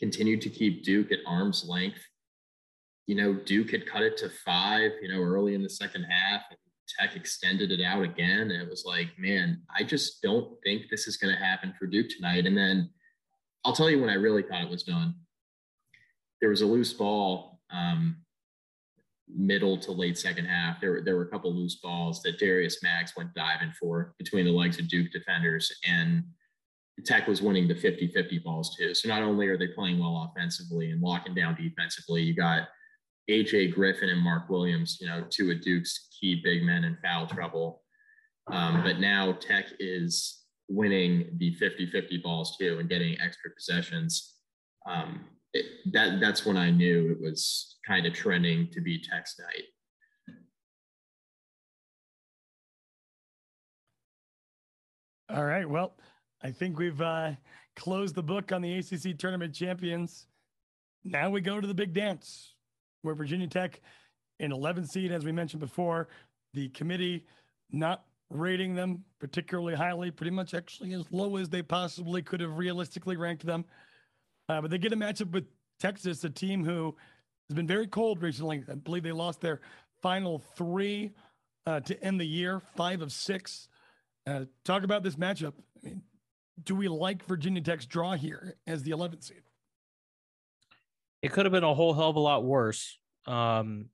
[0.00, 2.00] continued to keep Duke at arm's length.
[3.06, 6.42] You know, Duke had cut it to five, you know, early in the second half.
[6.50, 6.58] And
[6.98, 8.50] Tech extended it out again.
[8.50, 11.86] And it was like, man, I just don't think this is going to happen for
[11.86, 12.46] Duke tonight.
[12.46, 12.90] And then
[13.64, 15.14] I'll tell you when I really thought it was done.
[16.40, 18.16] There was a loose ball um,
[19.28, 20.80] middle to late second half.
[20.80, 24.52] There, there were a couple loose balls that Darius Max went diving for between the
[24.52, 25.72] legs of Duke defenders.
[25.86, 26.24] And
[27.04, 28.94] Tech was winning the 50 50 balls too.
[28.94, 32.68] So not only are they playing well offensively and locking down defensively, you got
[33.28, 37.26] AJ Griffin and Mark Williams, you know, two of Duke's key big men in foul
[37.26, 37.82] trouble.
[38.52, 44.34] Um, but now Tech is winning the 50 50 balls too and getting extra possessions.
[44.86, 49.36] Um, it, that that's when I knew it was kind of trending to be Tech's
[49.38, 49.64] night.
[55.30, 55.68] All right.
[55.68, 55.96] Well,
[56.44, 57.30] I think we've uh,
[57.74, 60.26] closed the book on the ACC tournament champions.
[61.02, 62.52] Now we go to the big dance,
[63.00, 63.80] where Virginia Tech,
[64.38, 66.08] in 11 seed, as we mentioned before,
[66.52, 67.24] the committee
[67.72, 72.58] not rating them particularly highly, pretty much actually as low as they possibly could have
[72.58, 73.64] realistically ranked them.
[74.50, 75.46] Uh, but they get a matchup with
[75.80, 76.94] Texas, a team who
[77.48, 78.62] has been very cold recently.
[78.70, 79.62] I believe they lost their
[80.02, 81.12] final three
[81.66, 83.68] uh, to end the year, five of six.
[84.26, 85.54] Uh, talk about this matchup.
[85.82, 86.02] I mean,
[86.62, 89.42] do we like Virginia Tech's draw here as the 11th seed?
[91.22, 92.98] It could have been a whole hell of a lot worse.
[93.26, 93.86] Um,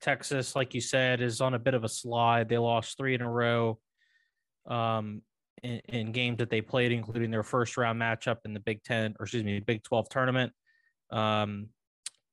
[0.00, 2.48] Texas, like you said, is on a bit of a slide.
[2.48, 3.78] They lost three in a row
[4.66, 5.22] um,
[5.62, 9.14] in, in, games that they played, including their first round matchup in the Big Ten,
[9.18, 10.52] or excuse me, Big 12 tournament.
[11.10, 11.68] Um,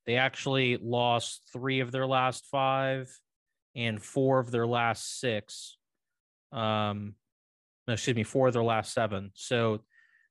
[0.05, 3.09] they actually lost three of their last five
[3.75, 5.77] and four of their last six.
[6.51, 7.15] Um,
[7.87, 9.31] no, excuse me, four of their last seven.
[9.35, 9.81] So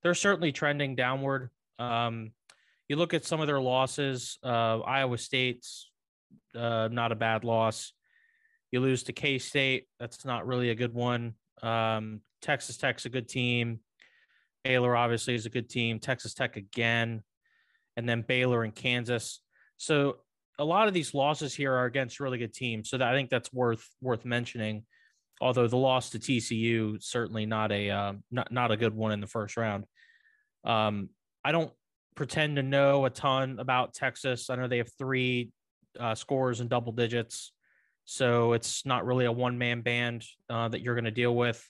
[0.03, 1.51] they're certainly trending downward.
[1.79, 2.33] Um,
[2.89, 4.39] you look at some of their losses.
[4.43, 5.91] Uh, Iowa State's
[6.55, 7.93] uh, not a bad loss.
[8.71, 9.87] You lose to K State.
[10.01, 11.35] That's not really a good one.
[11.63, 13.81] Um, Texas Tech's a good team.
[14.65, 15.99] Baylor obviously is a good team.
[15.99, 17.23] Texas Tech again,
[17.97, 19.41] and then Baylor and Kansas.
[19.77, 20.19] So
[20.59, 22.89] a lot of these losses here are against really good teams.
[22.89, 24.85] So that, I think that's worth worth mentioning
[25.43, 29.21] although the loss to TCU certainly not a uh, not not a good one in
[29.21, 29.85] the first round.
[30.65, 31.11] Um,
[31.45, 31.73] I don't
[32.15, 34.49] pretend to know a ton about Texas.
[34.49, 35.51] I know they have three
[35.99, 37.53] uh, scores in double digits,
[38.05, 41.69] so it's not really a one man band uh, that you're going to deal with.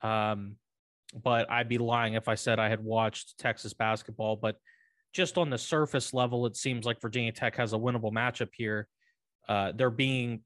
[0.00, 0.54] Um,
[1.20, 4.36] but I'd be lying if I said I had watched Texas basketball.
[4.36, 4.56] But
[5.12, 8.86] just on the surface level, it seems like Virginia Tech has a winnable matchup here.
[9.48, 10.42] Uh, they're being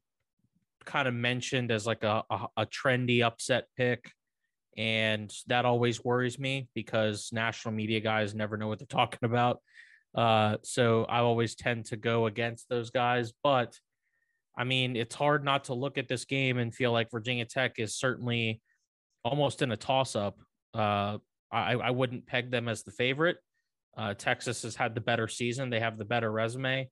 [0.88, 4.10] kind of mentioned as like a, a, a trendy upset pick.
[4.76, 9.60] And that always worries me because national media guys never know what they're talking about.
[10.14, 13.32] Uh, so I always tend to go against those guys.
[13.44, 13.78] But
[14.56, 17.78] I mean, it's hard not to look at this game and feel like Virginia Tech
[17.78, 18.60] is certainly
[19.24, 20.38] almost in a toss up.
[20.74, 21.18] Uh,
[21.52, 23.36] I, I wouldn't peg them as the favorite.
[23.96, 26.88] Uh, Texas has had the better season, they have the better resume.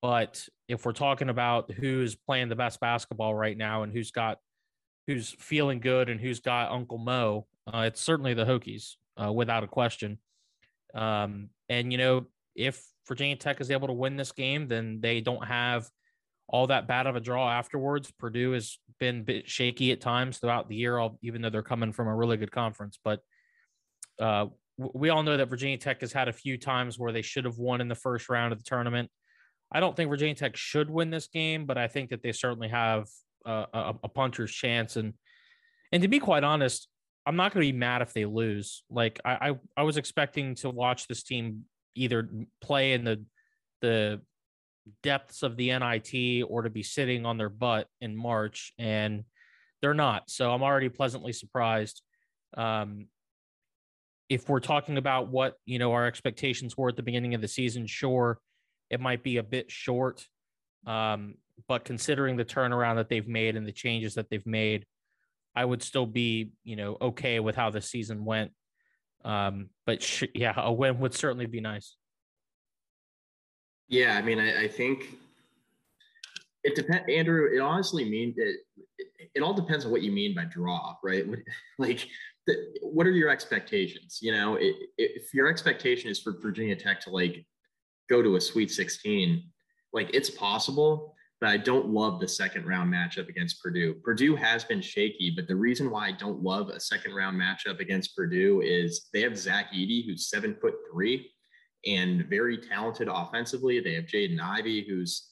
[0.00, 4.38] But if we're talking about who's playing the best basketball right now and who's got
[5.06, 9.64] who's feeling good and who's got Uncle Mo, uh, it's certainly the Hokies, uh, without
[9.64, 10.18] a question.
[10.94, 15.22] Um, and you know, if Virginia Tech is able to win this game, then they
[15.22, 15.88] don't have
[16.46, 18.10] all that bad of a draw afterwards.
[18.18, 21.92] Purdue has been a bit shaky at times throughout the year, even though they're coming
[21.92, 22.98] from a really good conference.
[23.02, 23.20] But
[24.18, 24.46] uh,
[24.76, 27.58] we all know that Virginia Tech has had a few times where they should have
[27.58, 29.10] won in the first round of the tournament.
[29.70, 32.68] I don't think Virginia Tech should win this game, but I think that they certainly
[32.68, 33.06] have
[33.44, 34.96] a, a, a puncher's chance.
[34.96, 35.14] And
[35.92, 36.88] and to be quite honest,
[37.26, 38.84] I'm not going to be mad if they lose.
[38.90, 41.64] Like I, I, I was expecting to watch this team
[41.94, 42.28] either
[42.60, 43.24] play in the
[43.80, 44.20] the
[45.02, 49.24] depths of the NIT or to be sitting on their butt in March, and
[49.82, 50.30] they're not.
[50.30, 52.02] So I'm already pleasantly surprised.
[52.56, 53.06] Um,
[54.28, 57.48] if we're talking about what you know our expectations were at the beginning of the
[57.48, 58.38] season, sure,
[58.90, 60.26] it might be a bit short.
[60.86, 61.34] Um,
[61.66, 64.86] but considering the turnaround that they've made and the changes that they've made,
[65.54, 68.52] I would still be, you know, okay with how the season went.
[69.24, 71.96] Um, but sh- yeah, a win would certainly be nice.
[73.88, 75.04] Yeah, I mean, I, I think
[76.62, 77.48] it depends, Andrew.
[77.52, 78.56] It honestly means it,
[79.34, 81.24] it, all depends on what you mean by draw, right?
[81.78, 82.06] Like,
[82.46, 84.18] the, what are your expectations?
[84.22, 87.44] You know, it, if your expectation is for Virginia Tech to like
[88.08, 89.42] go to a Sweet 16,
[89.92, 93.94] like it's possible, but I don't love the second round matchup against Purdue.
[94.02, 97.80] Purdue has been shaky, but the reason why I don't love a second round matchup
[97.80, 101.30] against Purdue is they have Zach Edey, who's seven foot three
[101.86, 103.80] and very talented offensively.
[103.80, 105.30] They have Jaden Ivey, who's,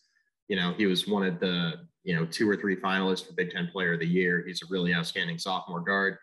[0.49, 1.75] you know, he was one of the,
[2.05, 4.45] you know, two or three finalists for Big Ten Player of the Year.
[4.47, 6.19] He's a really outstanding sophomore guard.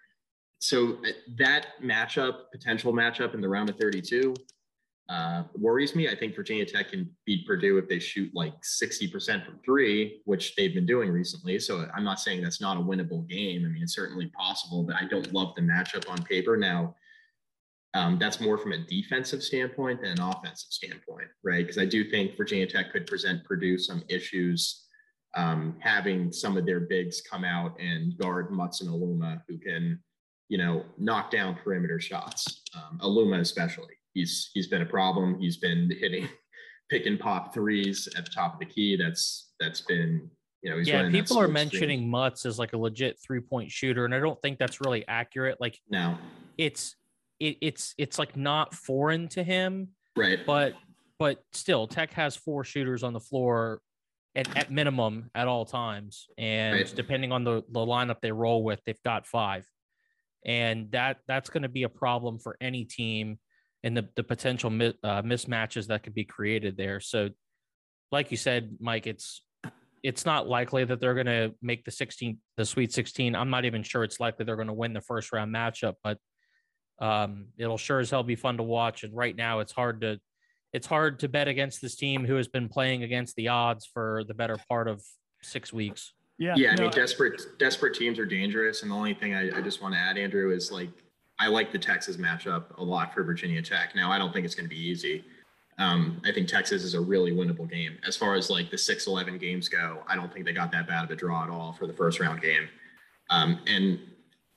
[0.60, 4.34] So uh, that matchup, potential matchup in the round of 32,
[5.10, 6.08] uh, worries me.
[6.08, 10.56] I think Virginia Tech can beat Purdue if they shoot like 60% from three, which
[10.56, 11.60] they've been doing recently.
[11.60, 13.66] So I'm not saying that's not a winnable game.
[13.66, 16.56] I mean, it's certainly possible, but I don't love the matchup on paper.
[16.56, 16.96] Now,
[17.94, 21.64] um, that's more from a defensive standpoint than an offensive standpoint, right?
[21.64, 24.86] Because I do think Virginia Tech could present Purdue some issues
[25.36, 30.00] um, having some of their bigs come out and guard Mutts and Aluma, who can,
[30.50, 32.62] you know, knock down perimeter shots.
[32.76, 35.40] Um, Aluma especially, he's he's been a problem.
[35.40, 36.28] He's been hitting
[36.90, 38.96] pick and pop threes at the top of the key.
[38.96, 40.30] That's that's been
[40.64, 44.16] you know, yeah, people are mentioning Mutts as like a legit three point shooter, and
[44.16, 45.60] I don't think that's really accurate.
[45.60, 46.18] Like, no,
[46.58, 46.96] it's
[47.42, 50.40] it, it's it's like not foreign to him, right?
[50.46, 50.76] But
[51.20, 53.82] but still, Tech has four shooters on the floor
[54.36, 56.94] at, at minimum at all times, and right.
[56.96, 59.68] depending on the the lineup they roll with, they've got five,
[60.46, 63.38] and that that's going to be a problem for any team,
[63.84, 67.00] and the the potential mi- uh, mismatches that could be created there.
[67.00, 67.30] So,
[68.12, 69.42] like you said, Mike, it's
[70.04, 73.64] it's not likely that they're going to make the 16 the sweet 16 i'm not
[73.64, 76.18] even sure it's likely they're going to win the first round matchup but
[77.00, 79.04] um, it'll sure as hell be fun to watch.
[79.04, 80.20] And right now, it's hard to
[80.72, 84.24] it's hard to bet against this team who has been playing against the odds for
[84.28, 85.04] the better part of
[85.42, 86.14] six weeks.
[86.40, 86.72] Yeah, yeah.
[86.72, 89.94] I mean, desperate desperate teams are dangerous, and the only thing I, I just want
[89.94, 90.90] to add, Andrew, is like
[91.40, 93.96] I like the Texas matchup a lot for Virginia Tech.
[93.96, 95.24] Now, I don't think it's going to be easy.
[95.80, 97.98] Um, I think Texas is a really winnable game.
[98.06, 100.88] As far as like the 6 11 games go, I don't think they got that
[100.88, 102.70] bad of a draw at all for the first round game.
[103.30, 104.00] Um, and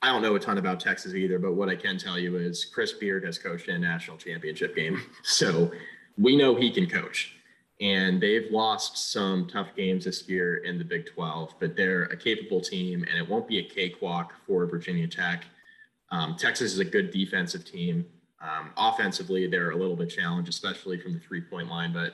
[0.01, 2.65] I don't know a ton about Texas either, but what I can tell you is
[2.65, 5.01] Chris Beard has coached in a national championship game.
[5.23, 5.71] So
[6.17, 7.35] we know he can coach.
[7.79, 12.17] And they've lost some tough games this year in the Big 12, but they're a
[12.17, 15.45] capable team and it won't be a cakewalk for Virginia Tech.
[16.11, 18.05] Um, Texas is a good defensive team.
[18.41, 22.13] Um, offensively, they're a little bit challenged, especially from the three point line, but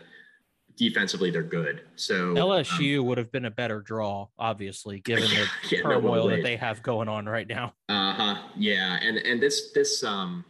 [0.78, 1.82] defensively they're good.
[1.96, 6.36] So LSU um, would have been a better draw, obviously, given the yeah, turmoil no
[6.36, 7.74] that they have going on right now.
[7.89, 8.41] Uh huh.
[8.56, 10.46] Yeah, and and this this um,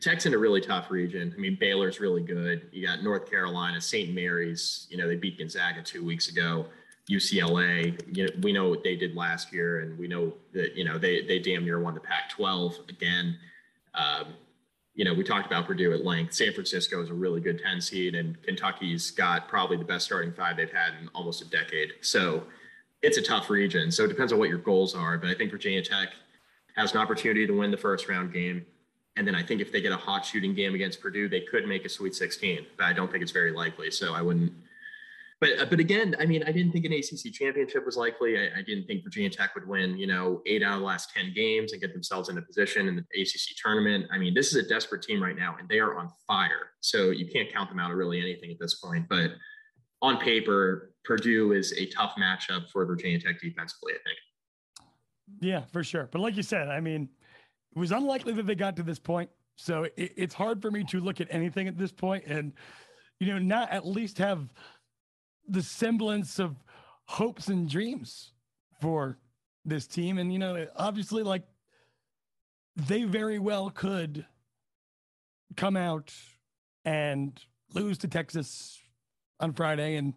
[0.00, 1.34] Tech's in a really tough region.
[1.36, 2.68] I mean, Baylor's really good.
[2.72, 4.14] You got North Carolina, St.
[4.14, 4.86] Mary's.
[4.90, 6.66] You know, they beat Gonzaga two weeks ago.
[7.10, 7.98] UCLA.
[8.16, 10.98] You know, we know what they did last year, and we know that you know
[10.98, 13.38] they they damn near won the Pac-12 again.
[13.94, 14.34] Um,
[14.94, 16.34] you know, we talked about Purdue at length.
[16.34, 20.32] San Francisco is a really good 10 seed, and Kentucky's got probably the best starting
[20.32, 21.92] five they've had in almost a decade.
[22.00, 22.42] So
[23.00, 23.92] it's a tough region.
[23.92, 25.16] So it depends on what your goals are.
[25.16, 26.08] But I think Virginia Tech
[26.74, 28.66] has an opportunity to win the first round game.
[29.16, 31.66] And then I think if they get a hot shooting game against Purdue, they could
[31.66, 32.66] make a Sweet 16.
[32.76, 33.92] But I don't think it's very likely.
[33.92, 34.52] So I wouldn't
[35.40, 38.38] but uh, but again, I mean, I didn't think an ACC championship was likely.
[38.38, 41.10] I, I, didn't think Virginia Tech would win, you know, eight out of the last
[41.14, 44.06] ten games and get themselves in a position in the ACC tournament.
[44.12, 46.70] I mean, this is a desperate team right now, and they are on fire.
[46.80, 49.06] So you can't count them out of really anything at this point.
[49.08, 49.32] But
[50.02, 53.92] on paper, Purdue is a tough matchup for Virginia Tech defensively.
[53.92, 54.18] I think.
[55.40, 56.08] Yeah, for sure.
[56.10, 57.08] But like you said, I mean,
[57.74, 59.30] it was unlikely that they got to this point.
[59.56, 62.52] So it, it's hard for me to look at anything at this point and,
[63.20, 64.48] you know, not at least have
[65.48, 66.56] the semblance of
[67.06, 68.32] hopes and dreams
[68.80, 69.18] for
[69.64, 70.18] this team.
[70.18, 71.42] And, you know, obviously, like
[72.76, 74.24] they very well could
[75.56, 76.14] come out
[76.84, 77.38] and
[77.74, 78.78] lose to Texas
[79.40, 79.96] on Friday.
[79.96, 80.14] And,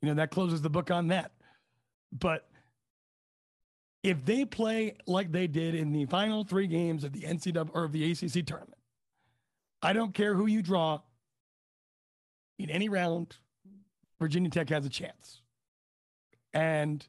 [0.00, 1.32] you know, that closes the book on that.
[2.12, 2.46] But
[4.02, 7.84] if they play like they did in the final three games of the NCAA or
[7.84, 8.78] of the ACC tournament,
[9.82, 11.00] I don't care who you draw
[12.58, 13.36] in any round
[14.20, 15.42] Virginia Tech has a chance.
[16.52, 17.06] And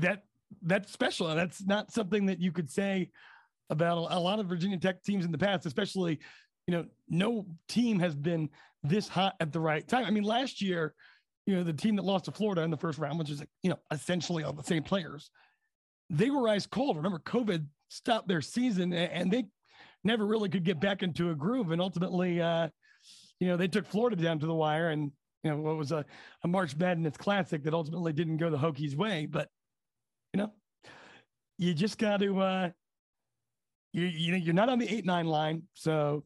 [0.00, 0.24] that
[0.62, 1.28] that's special.
[1.28, 3.10] And that's not something that you could say
[3.68, 6.18] about a lot of Virginia Tech teams in the past, especially,
[6.66, 8.48] you know, no team has been
[8.82, 10.04] this hot at the right time.
[10.04, 10.94] I mean, last year,
[11.46, 13.70] you know, the team that lost to Florida in the first round, which is, you
[13.70, 15.30] know, essentially all the same players,
[16.08, 16.96] they were ice cold.
[16.96, 19.44] Remember, COVID stopped their season and they
[20.02, 21.70] never really could get back into a groove.
[21.70, 22.68] And ultimately, uh,
[23.38, 26.04] you know, they took Florida down to the wire and, you know, what was a,
[26.44, 29.26] a March Madness classic that ultimately didn't go the Hokies' way.
[29.26, 29.48] But,
[30.32, 30.52] you know,
[31.58, 32.70] you just got to, uh,
[33.92, 35.62] you, you know, you're not on the eight nine line.
[35.74, 36.24] So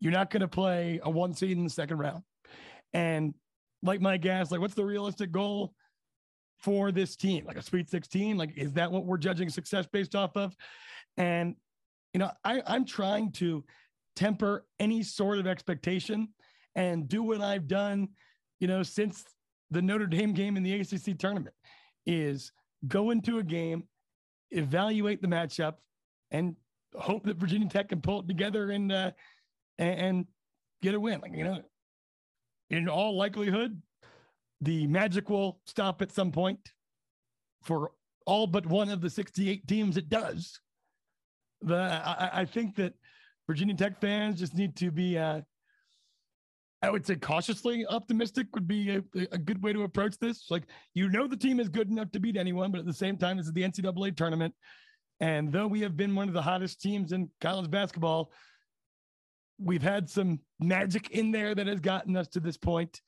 [0.00, 2.22] you're not going to play a one seed in the second round.
[2.92, 3.34] And
[3.82, 5.74] like my guess, like what's the realistic goal
[6.58, 7.44] for this team?
[7.44, 8.36] Like a Sweet 16?
[8.36, 10.56] Like, is that what we're judging success based off of?
[11.16, 11.56] And
[12.12, 13.64] you know, I, I'm trying to
[14.14, 16.28] temper any sort of expectation
[16.74, 18.08] and do what I've done,
[18.60, 19.24] you know, since
[19.70, 21.54] the Notre Dame game in the ACC tournament
[22.06, 22.52] is
[22.86, 23.84] go into a game,
[24.50, 25.74] evaluate the matchup,
[26.30, 26.56] and
[26.94, 29.10] hope that Virginia Tech can pull it together and uh,
[29.78, 30.26] and,
[30.82, 31.20] get a win.
[31.20, 31.62] Like you know,
[32.68, 33.80] in all likelihood,
[34.60, 36.60] the magic will stop at some point
[37.62, 37.92] for
[38.26, 40.60] all but one of the 68 teams it does.
[41.62, 42.92] The I, I think that
[43.46, 45.40] Virginia Tech fans just need to be uh,
[46.84, 50.50] I would say cautiously optimistic would be a, a, good way to approach this.
[50.50, 53.16] Like, you know, the team is good enough to beat anyone, but at the same
[53.16, 54.54] time, this is the NCAA tournament.
[55.18, 58.30] And though we have been one of the hottest teams in college basketball,
[59.58, 63.00] we've had some magic in there that has gotten us to this point,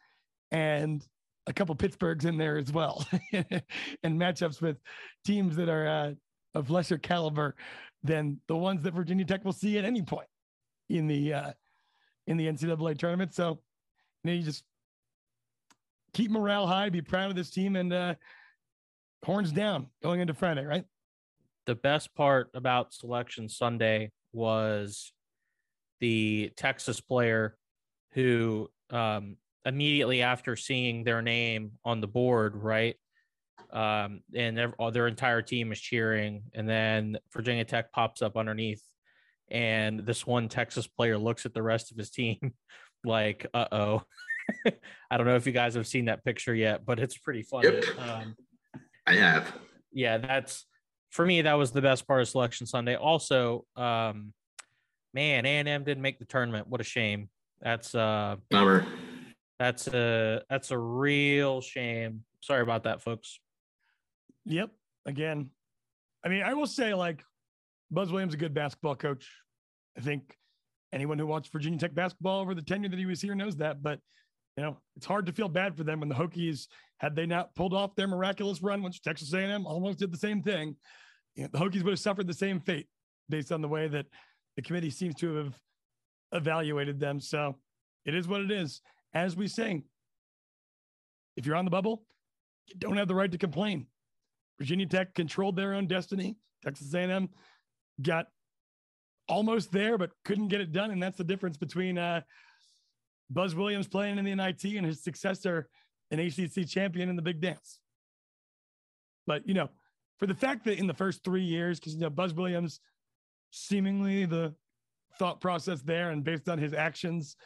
[0.50, 1.04] and
[1.46, 4.78] a couple Pittsburghs in there as well, and matchups with
[5.26, 6.12] teams that are uh,
[6.54, 7.54] of lesser caliber
[8.02, 10.28] than the ones that Virginia Tech will see at any point
[10.88, 11.52] in the uh,
[12.26, 13.34] in the NCAA tournament.
[13.34, 13.60] So,
[14.26, 14.64] you know, you just
[16.12, 18.14] keep morale high, be proud of this team, and uh,
[19.24, 20.84] horns down going into Friday, right?
[21.66, 25.12] The best part about Selection Sunday was
[26.00, 27.56] the Texas player
[28.12, 32.96] who um, immediately after seeing their name on the board, right?
[33.72, 38.82] Um, and their, their entire team is cheering, and then Virginia Tech pops up underneath,
[39.50, 42.38] and this one Texas player looks at the rest of his team
[43.06, 44.02] like, "Uh oh."
[45.10, 47.68] I don't know if you guys have seen that picture yet, but it's pretty funny.
[47.68, 47.84] Yep.
[47.98, 48.36] Um,
[49.06, 49.52] I have.
[49.92, 50.66] Yeah, that's
[51.10, 51.42] for me.
[51.42, 52.96] That was the best part of Selection Sunday.
[52.96, 54.32] Also, um,
[55.14, 56.68] man, A and M didn't make the tournament.
[56.68, 57.28] What a shame.
[57.60, 58.86] That's uh bummer.
[59.58, 62.24] That's a that's a real shame.
[62.40, 63.40] Sorry about that, folks.
[64.44, 64.70] Yep.
[65.06, 65.50] Again,
[66.24, 67.22] I mean, I will say like
[67.90, 69.30] Buzz Williams is a good basketball coach.
[69.96, 70.36] I think
[70.92, 73.82] anyone who watched Virginia Tech basketball over the tenure that he was here knows that.
[73.82, 74.00] But
[74.56, 76.66] you know, it's hard to feel bad for them when the Hokies
[76.98, 80.42] had they not pulled off their miraculous run, which Texas A&M almost did the same
[80.42, 80.76] thing.
[81.34, 82.88] You know, the Hokies would have suffered the same fate
[83.28, 84.06] based on the way that
[84.56, 85.58] the committee seems to have
[86.32, 87.20] evaluated them.
[87.20, 87.56] So
[88.06, 88.80] it is what it is.
[89.12, 89.82] As we say,
[91.36, 92.04] if you're on the bubble,
[92.66, 93.86] you don't have the right to complain.
[94.58, 96.36] Virginia Tech controlled their own destiny.
[96.64, 97.28] Texas A&M
[98.00, 98.28] got
[99.28, 102.20] almost there, but couldn't get it done, and that's the difference between uh,
[103.30, 105.68] Buzz Williams playing in the NIT and his successor,
[106.10, 107.80] an ACC champion in the Big Dance.
[109.26, 109.68] But you know,
[110.18, 112.80] for the fact that in the first three years, because you know Buzz Williams
[113.50, 114.54] seemingly the
[115.18, 117.36] thought process there and based on his actions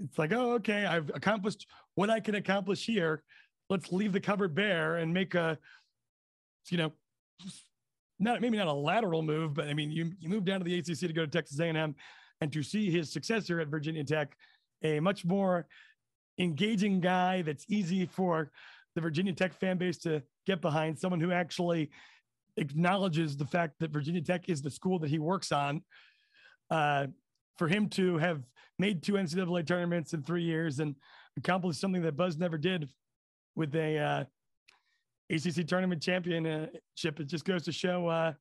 [0.00, 3.22] it's like oh okay i've accomplished what i can accomplish here
[3.70, 5.56] let's leave the cupboard bare and make a
[6.70, 6.92] you know
[8.18, 10.78] not maybe not a lateral move but i mean you, you move down to the
[10.78, 11.94] acc to go to texas a&m
[12.40, 14.36] and to see his successor at virginia tech
[14.82, 15.66] a much more
[16.38, 18.50] engaging guy that's easy for
[18.94, 21.90] the virginia tech fan base to get behind someone who actually
[22.56, 25.82] acknowledges the fact that Virginia Tech is the school that he works on.
[26.70, 27.06] Uh,
[27.56, 28.42] for him to have
[28.78, 30.94] made two NCAA tournaments in three years and
[31.36, 32.88] accomplished something that Buzz never did
[33.54, 34.24] with a uh,
[35.30, 38.32] ACC tournament championship, it just goes to show, uh,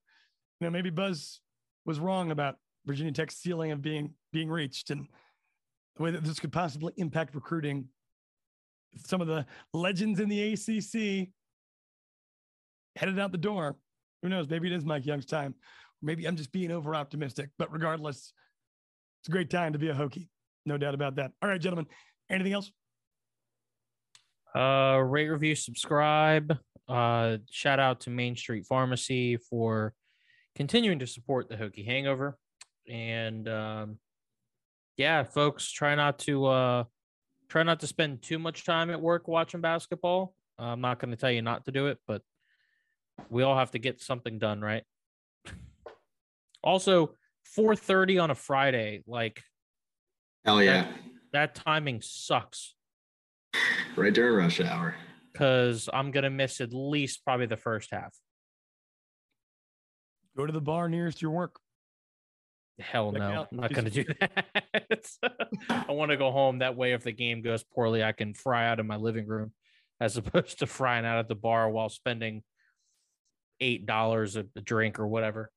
[0.59, 1.41] you know, maybe Buzz
[1.85, 2.55] was wrong about
[2.85, 5.07] Virginia Tech's ceiling of being being reached and
[5.97, 7.87] the way that this could possibly impact recruiting.
[9.05, 11.29] Some of the legends in the ACC
[12.95, 13.75] headed out the door
[14.25, 14.49] who knows?
[14.49, 15.53] Maybe it is Mike Young's time.
[16.01, 18.33] Maybe I'm just being over optimistic, but regardless,
[19.21, 20.29] it's a great time to be a Hokie.
[20.65, 21.31] No doubt about that.
[21.43, 21.85] All right, gentlemen.
[22.27, 22.71] Anything else?
[24.55, 26.57] Uh, rate, review, subscribe.
[26.87, 29.93] Uh, shout out to Main Street Pharmacy for
[30.55, 32.37] continuing to support the Hokie Hangover.
[32.89, 33.97] And um,
[34.97, 36.83] yeah, folks, try not to uh,
[37.49, 40.33] try not to spend too much time at work watching basketball.
[40.57, 42.21] I'm not going to tell you not to do it, but
[43.29, 44.83] we all have to get something done, right?
[46.63, 47.13] Also,
[47.55, 49.39] 4:30 on a Friday, like
[50.43, 50.87] hell yeah.
[51.31, 52.73] That, that timing sucks.
[53.95, 54.95] right during rush hour.
[55.35, 58.15] Because I'm gonna miss at least probably the first half.
[60.37, 61.59] Go to the bar nearest your work.
[62.79, 64.45] Hell Check no, I'm not gonna do that.
[65.69, 66.59] I want to go home.
[66.59, 69.51] That way, if the game goes poorly, I can fry out in my living room
[69.99, 72.43] as opposed to frying out at the bar while spending
[73.59, 75.51] eight dollars a a drink or whatever.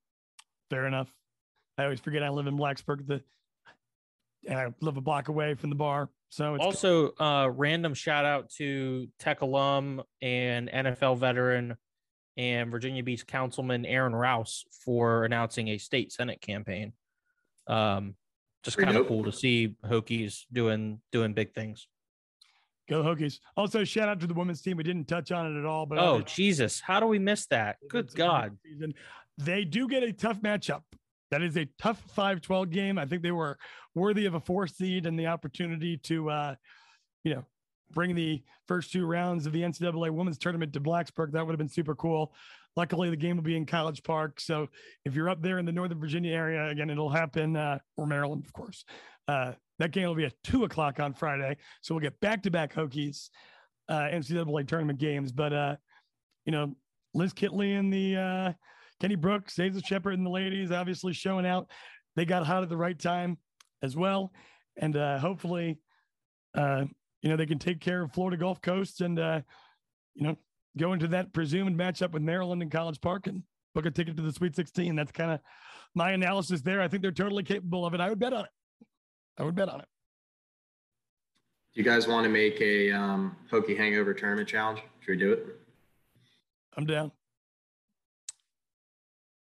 [0.70, 1.12] Fair enough.
[1.76, 3.22] I always forget I live in Blacksburg, the
[4.49, 6.09] and I live a block away from the bar.
[6.31, 11.76] So it's Also, uh, random shout out to Tech alum and NFL veteran
[12.37, 16.93] and Virginia Beach Councilman Aaron Rouse for announcing a state senate campaign.
[17.66, 18.14] Um,
[18.62, 21.89] just kind of cool to see Hokies doing doing big things.
[22.89, 23.41] go Hokies.
[23.57, 24.76] Also, shout out to the women's team.
[24.76, 27.47] We didn't touch on it at all, but Oh uh, Jesus, how do we miss
[27.47, 27.76] that?
[27.89, 28.59] Good It's a great God.
[28.64, 28.95] season.
[29.39, 30.83] They do get a tough matchup.
[31.31, 32.99] That is a tough 5 12 game.
[32.99, 33.59] I think they were
[33.95, 36.55] worthy of a four seed and the opportunity to, uh,
[37.24, 37.45] you know,
[37.91, 41.33] bring the first two rounds of the NCAA women's tournament to Blacksburg.
[41.33, 42.33] That would have been super cool.
[42.76, 44.41] Luckily, the game will be in College Park.
[44.41, 44.68] So
[45.05, 48.45] if you're up there in the Northern Virginia area, again, it'll happen, uh, or Maryland,
[48.47, 48.85] of course.
[49.26, 51.57] Uh, that game will be at two o'clock on Friday.
[51.83, 53.31] So we'll get back to back Hokies,
[53.89, 55.33] uh, NCAA tournament games.
[55.33, 55.76] But, uh,
[56.45, 56.74] you know,
[57.14, 58.53] Liz Kitley and the uh,
[59.01, 61.70] Kenny Brooks, Aisha Sheppard and the ladies obviously showing out.
[62.16, 63.38] They got hot at the right time
[63.82, 64.32] as well.
[64.76, 65.78] And uh, hopefully,
[66.57, 66.84] uh,
[67.22, 69.40] you know, they can take care of Florida Gulf Coast and, uh,
[70.14, 70.36] you know,
[70.76, 73.42] go into that presumed matchup with Maryland and College Park and
[73.74, 74.94] book a ticket to the Sweet 16.
[74.96, 75.40] That's kind of
[75.94, 76.80] my analysis there.
[76.80, 78.01] I think they're totally capable of it.
[78.01, 78.51] I would bet on it.
[79.38, 79.86] I would bet on it.
[81.74, 84.80] Do you guys want to make a um, Hokie Hangover tournament challenge?
[85.01, 85.46] Should we do it?
[86.76, 87.12] I'm down.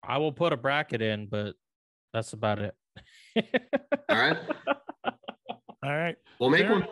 [0.07, 1.55] I will put a bracket in, but
[2.13, 2.75] that's about it.
[4.09, 4.37] All right.
[5.05, 6.17] All right.
[6.41, 6.73] We'll make Fair.
[6.73, 6.87] one.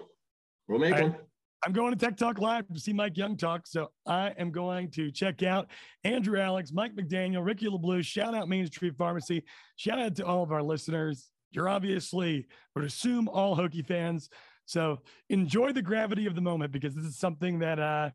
[0.69, 1.11] We'll make All right.
[1.11, 1.21] one.
[1.65, 3.67] I'm going to Tech Talk Live to see Mike Young talk.
[3.67, 5.69] So I am going to check out
[6.05, 8.05] Andrew Alex, Mike McDaniel, Ricky LeBlue.
[8.05, 9.45] Shout out Main Street Pharmacy.
[9.77, 11.31] Shout out to all of our listeners.
[11.53, 12.47] You're obviously,
[12.77, 14.29] I would assume, all Hokie fans.
[14.67, 14.99] So
[15.31, 18.11] enjoy the gravity of the moment because this is something that, uh,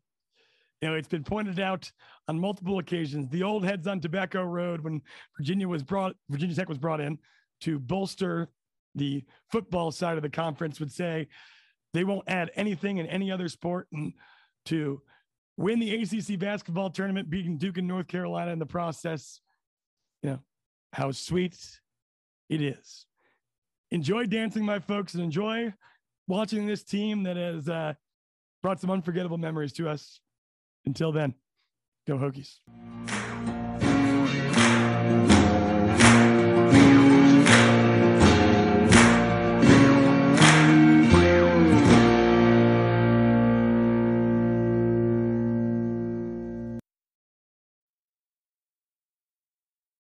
[0.80, 1.90] you know, it's been pointed out
[2.28, 3.28] on multiple occasions.
[3.28, 5.02] The old heads on Tobacco Road when
[5.36, 7.18] Virginia was brought, Virginia Tech was brought in
[7.62, 8.48] to bolster
[8.94, 11.28] the football side of the conference would say
[11.92, 14.12] they won't add anything in any other sport and
[14.66, 15.00] to
[15.56, 19.40] win the ACC basketball tournament, beating Duke and North Carolina in the process.
[20.22, 20.38] You know,
[20.92, 21.56] how sweet
[22.48, 23.06] it is.
[23.90, 25.72] Enjoy dancing, my folks, and enjoy
[26.26, 27.94] watching this team that has uh,
[28.62, 30.20] brought some unforgettable memories to us.
[30.84, 31.34] Until then,
[32.06, 32.58] go Hokies.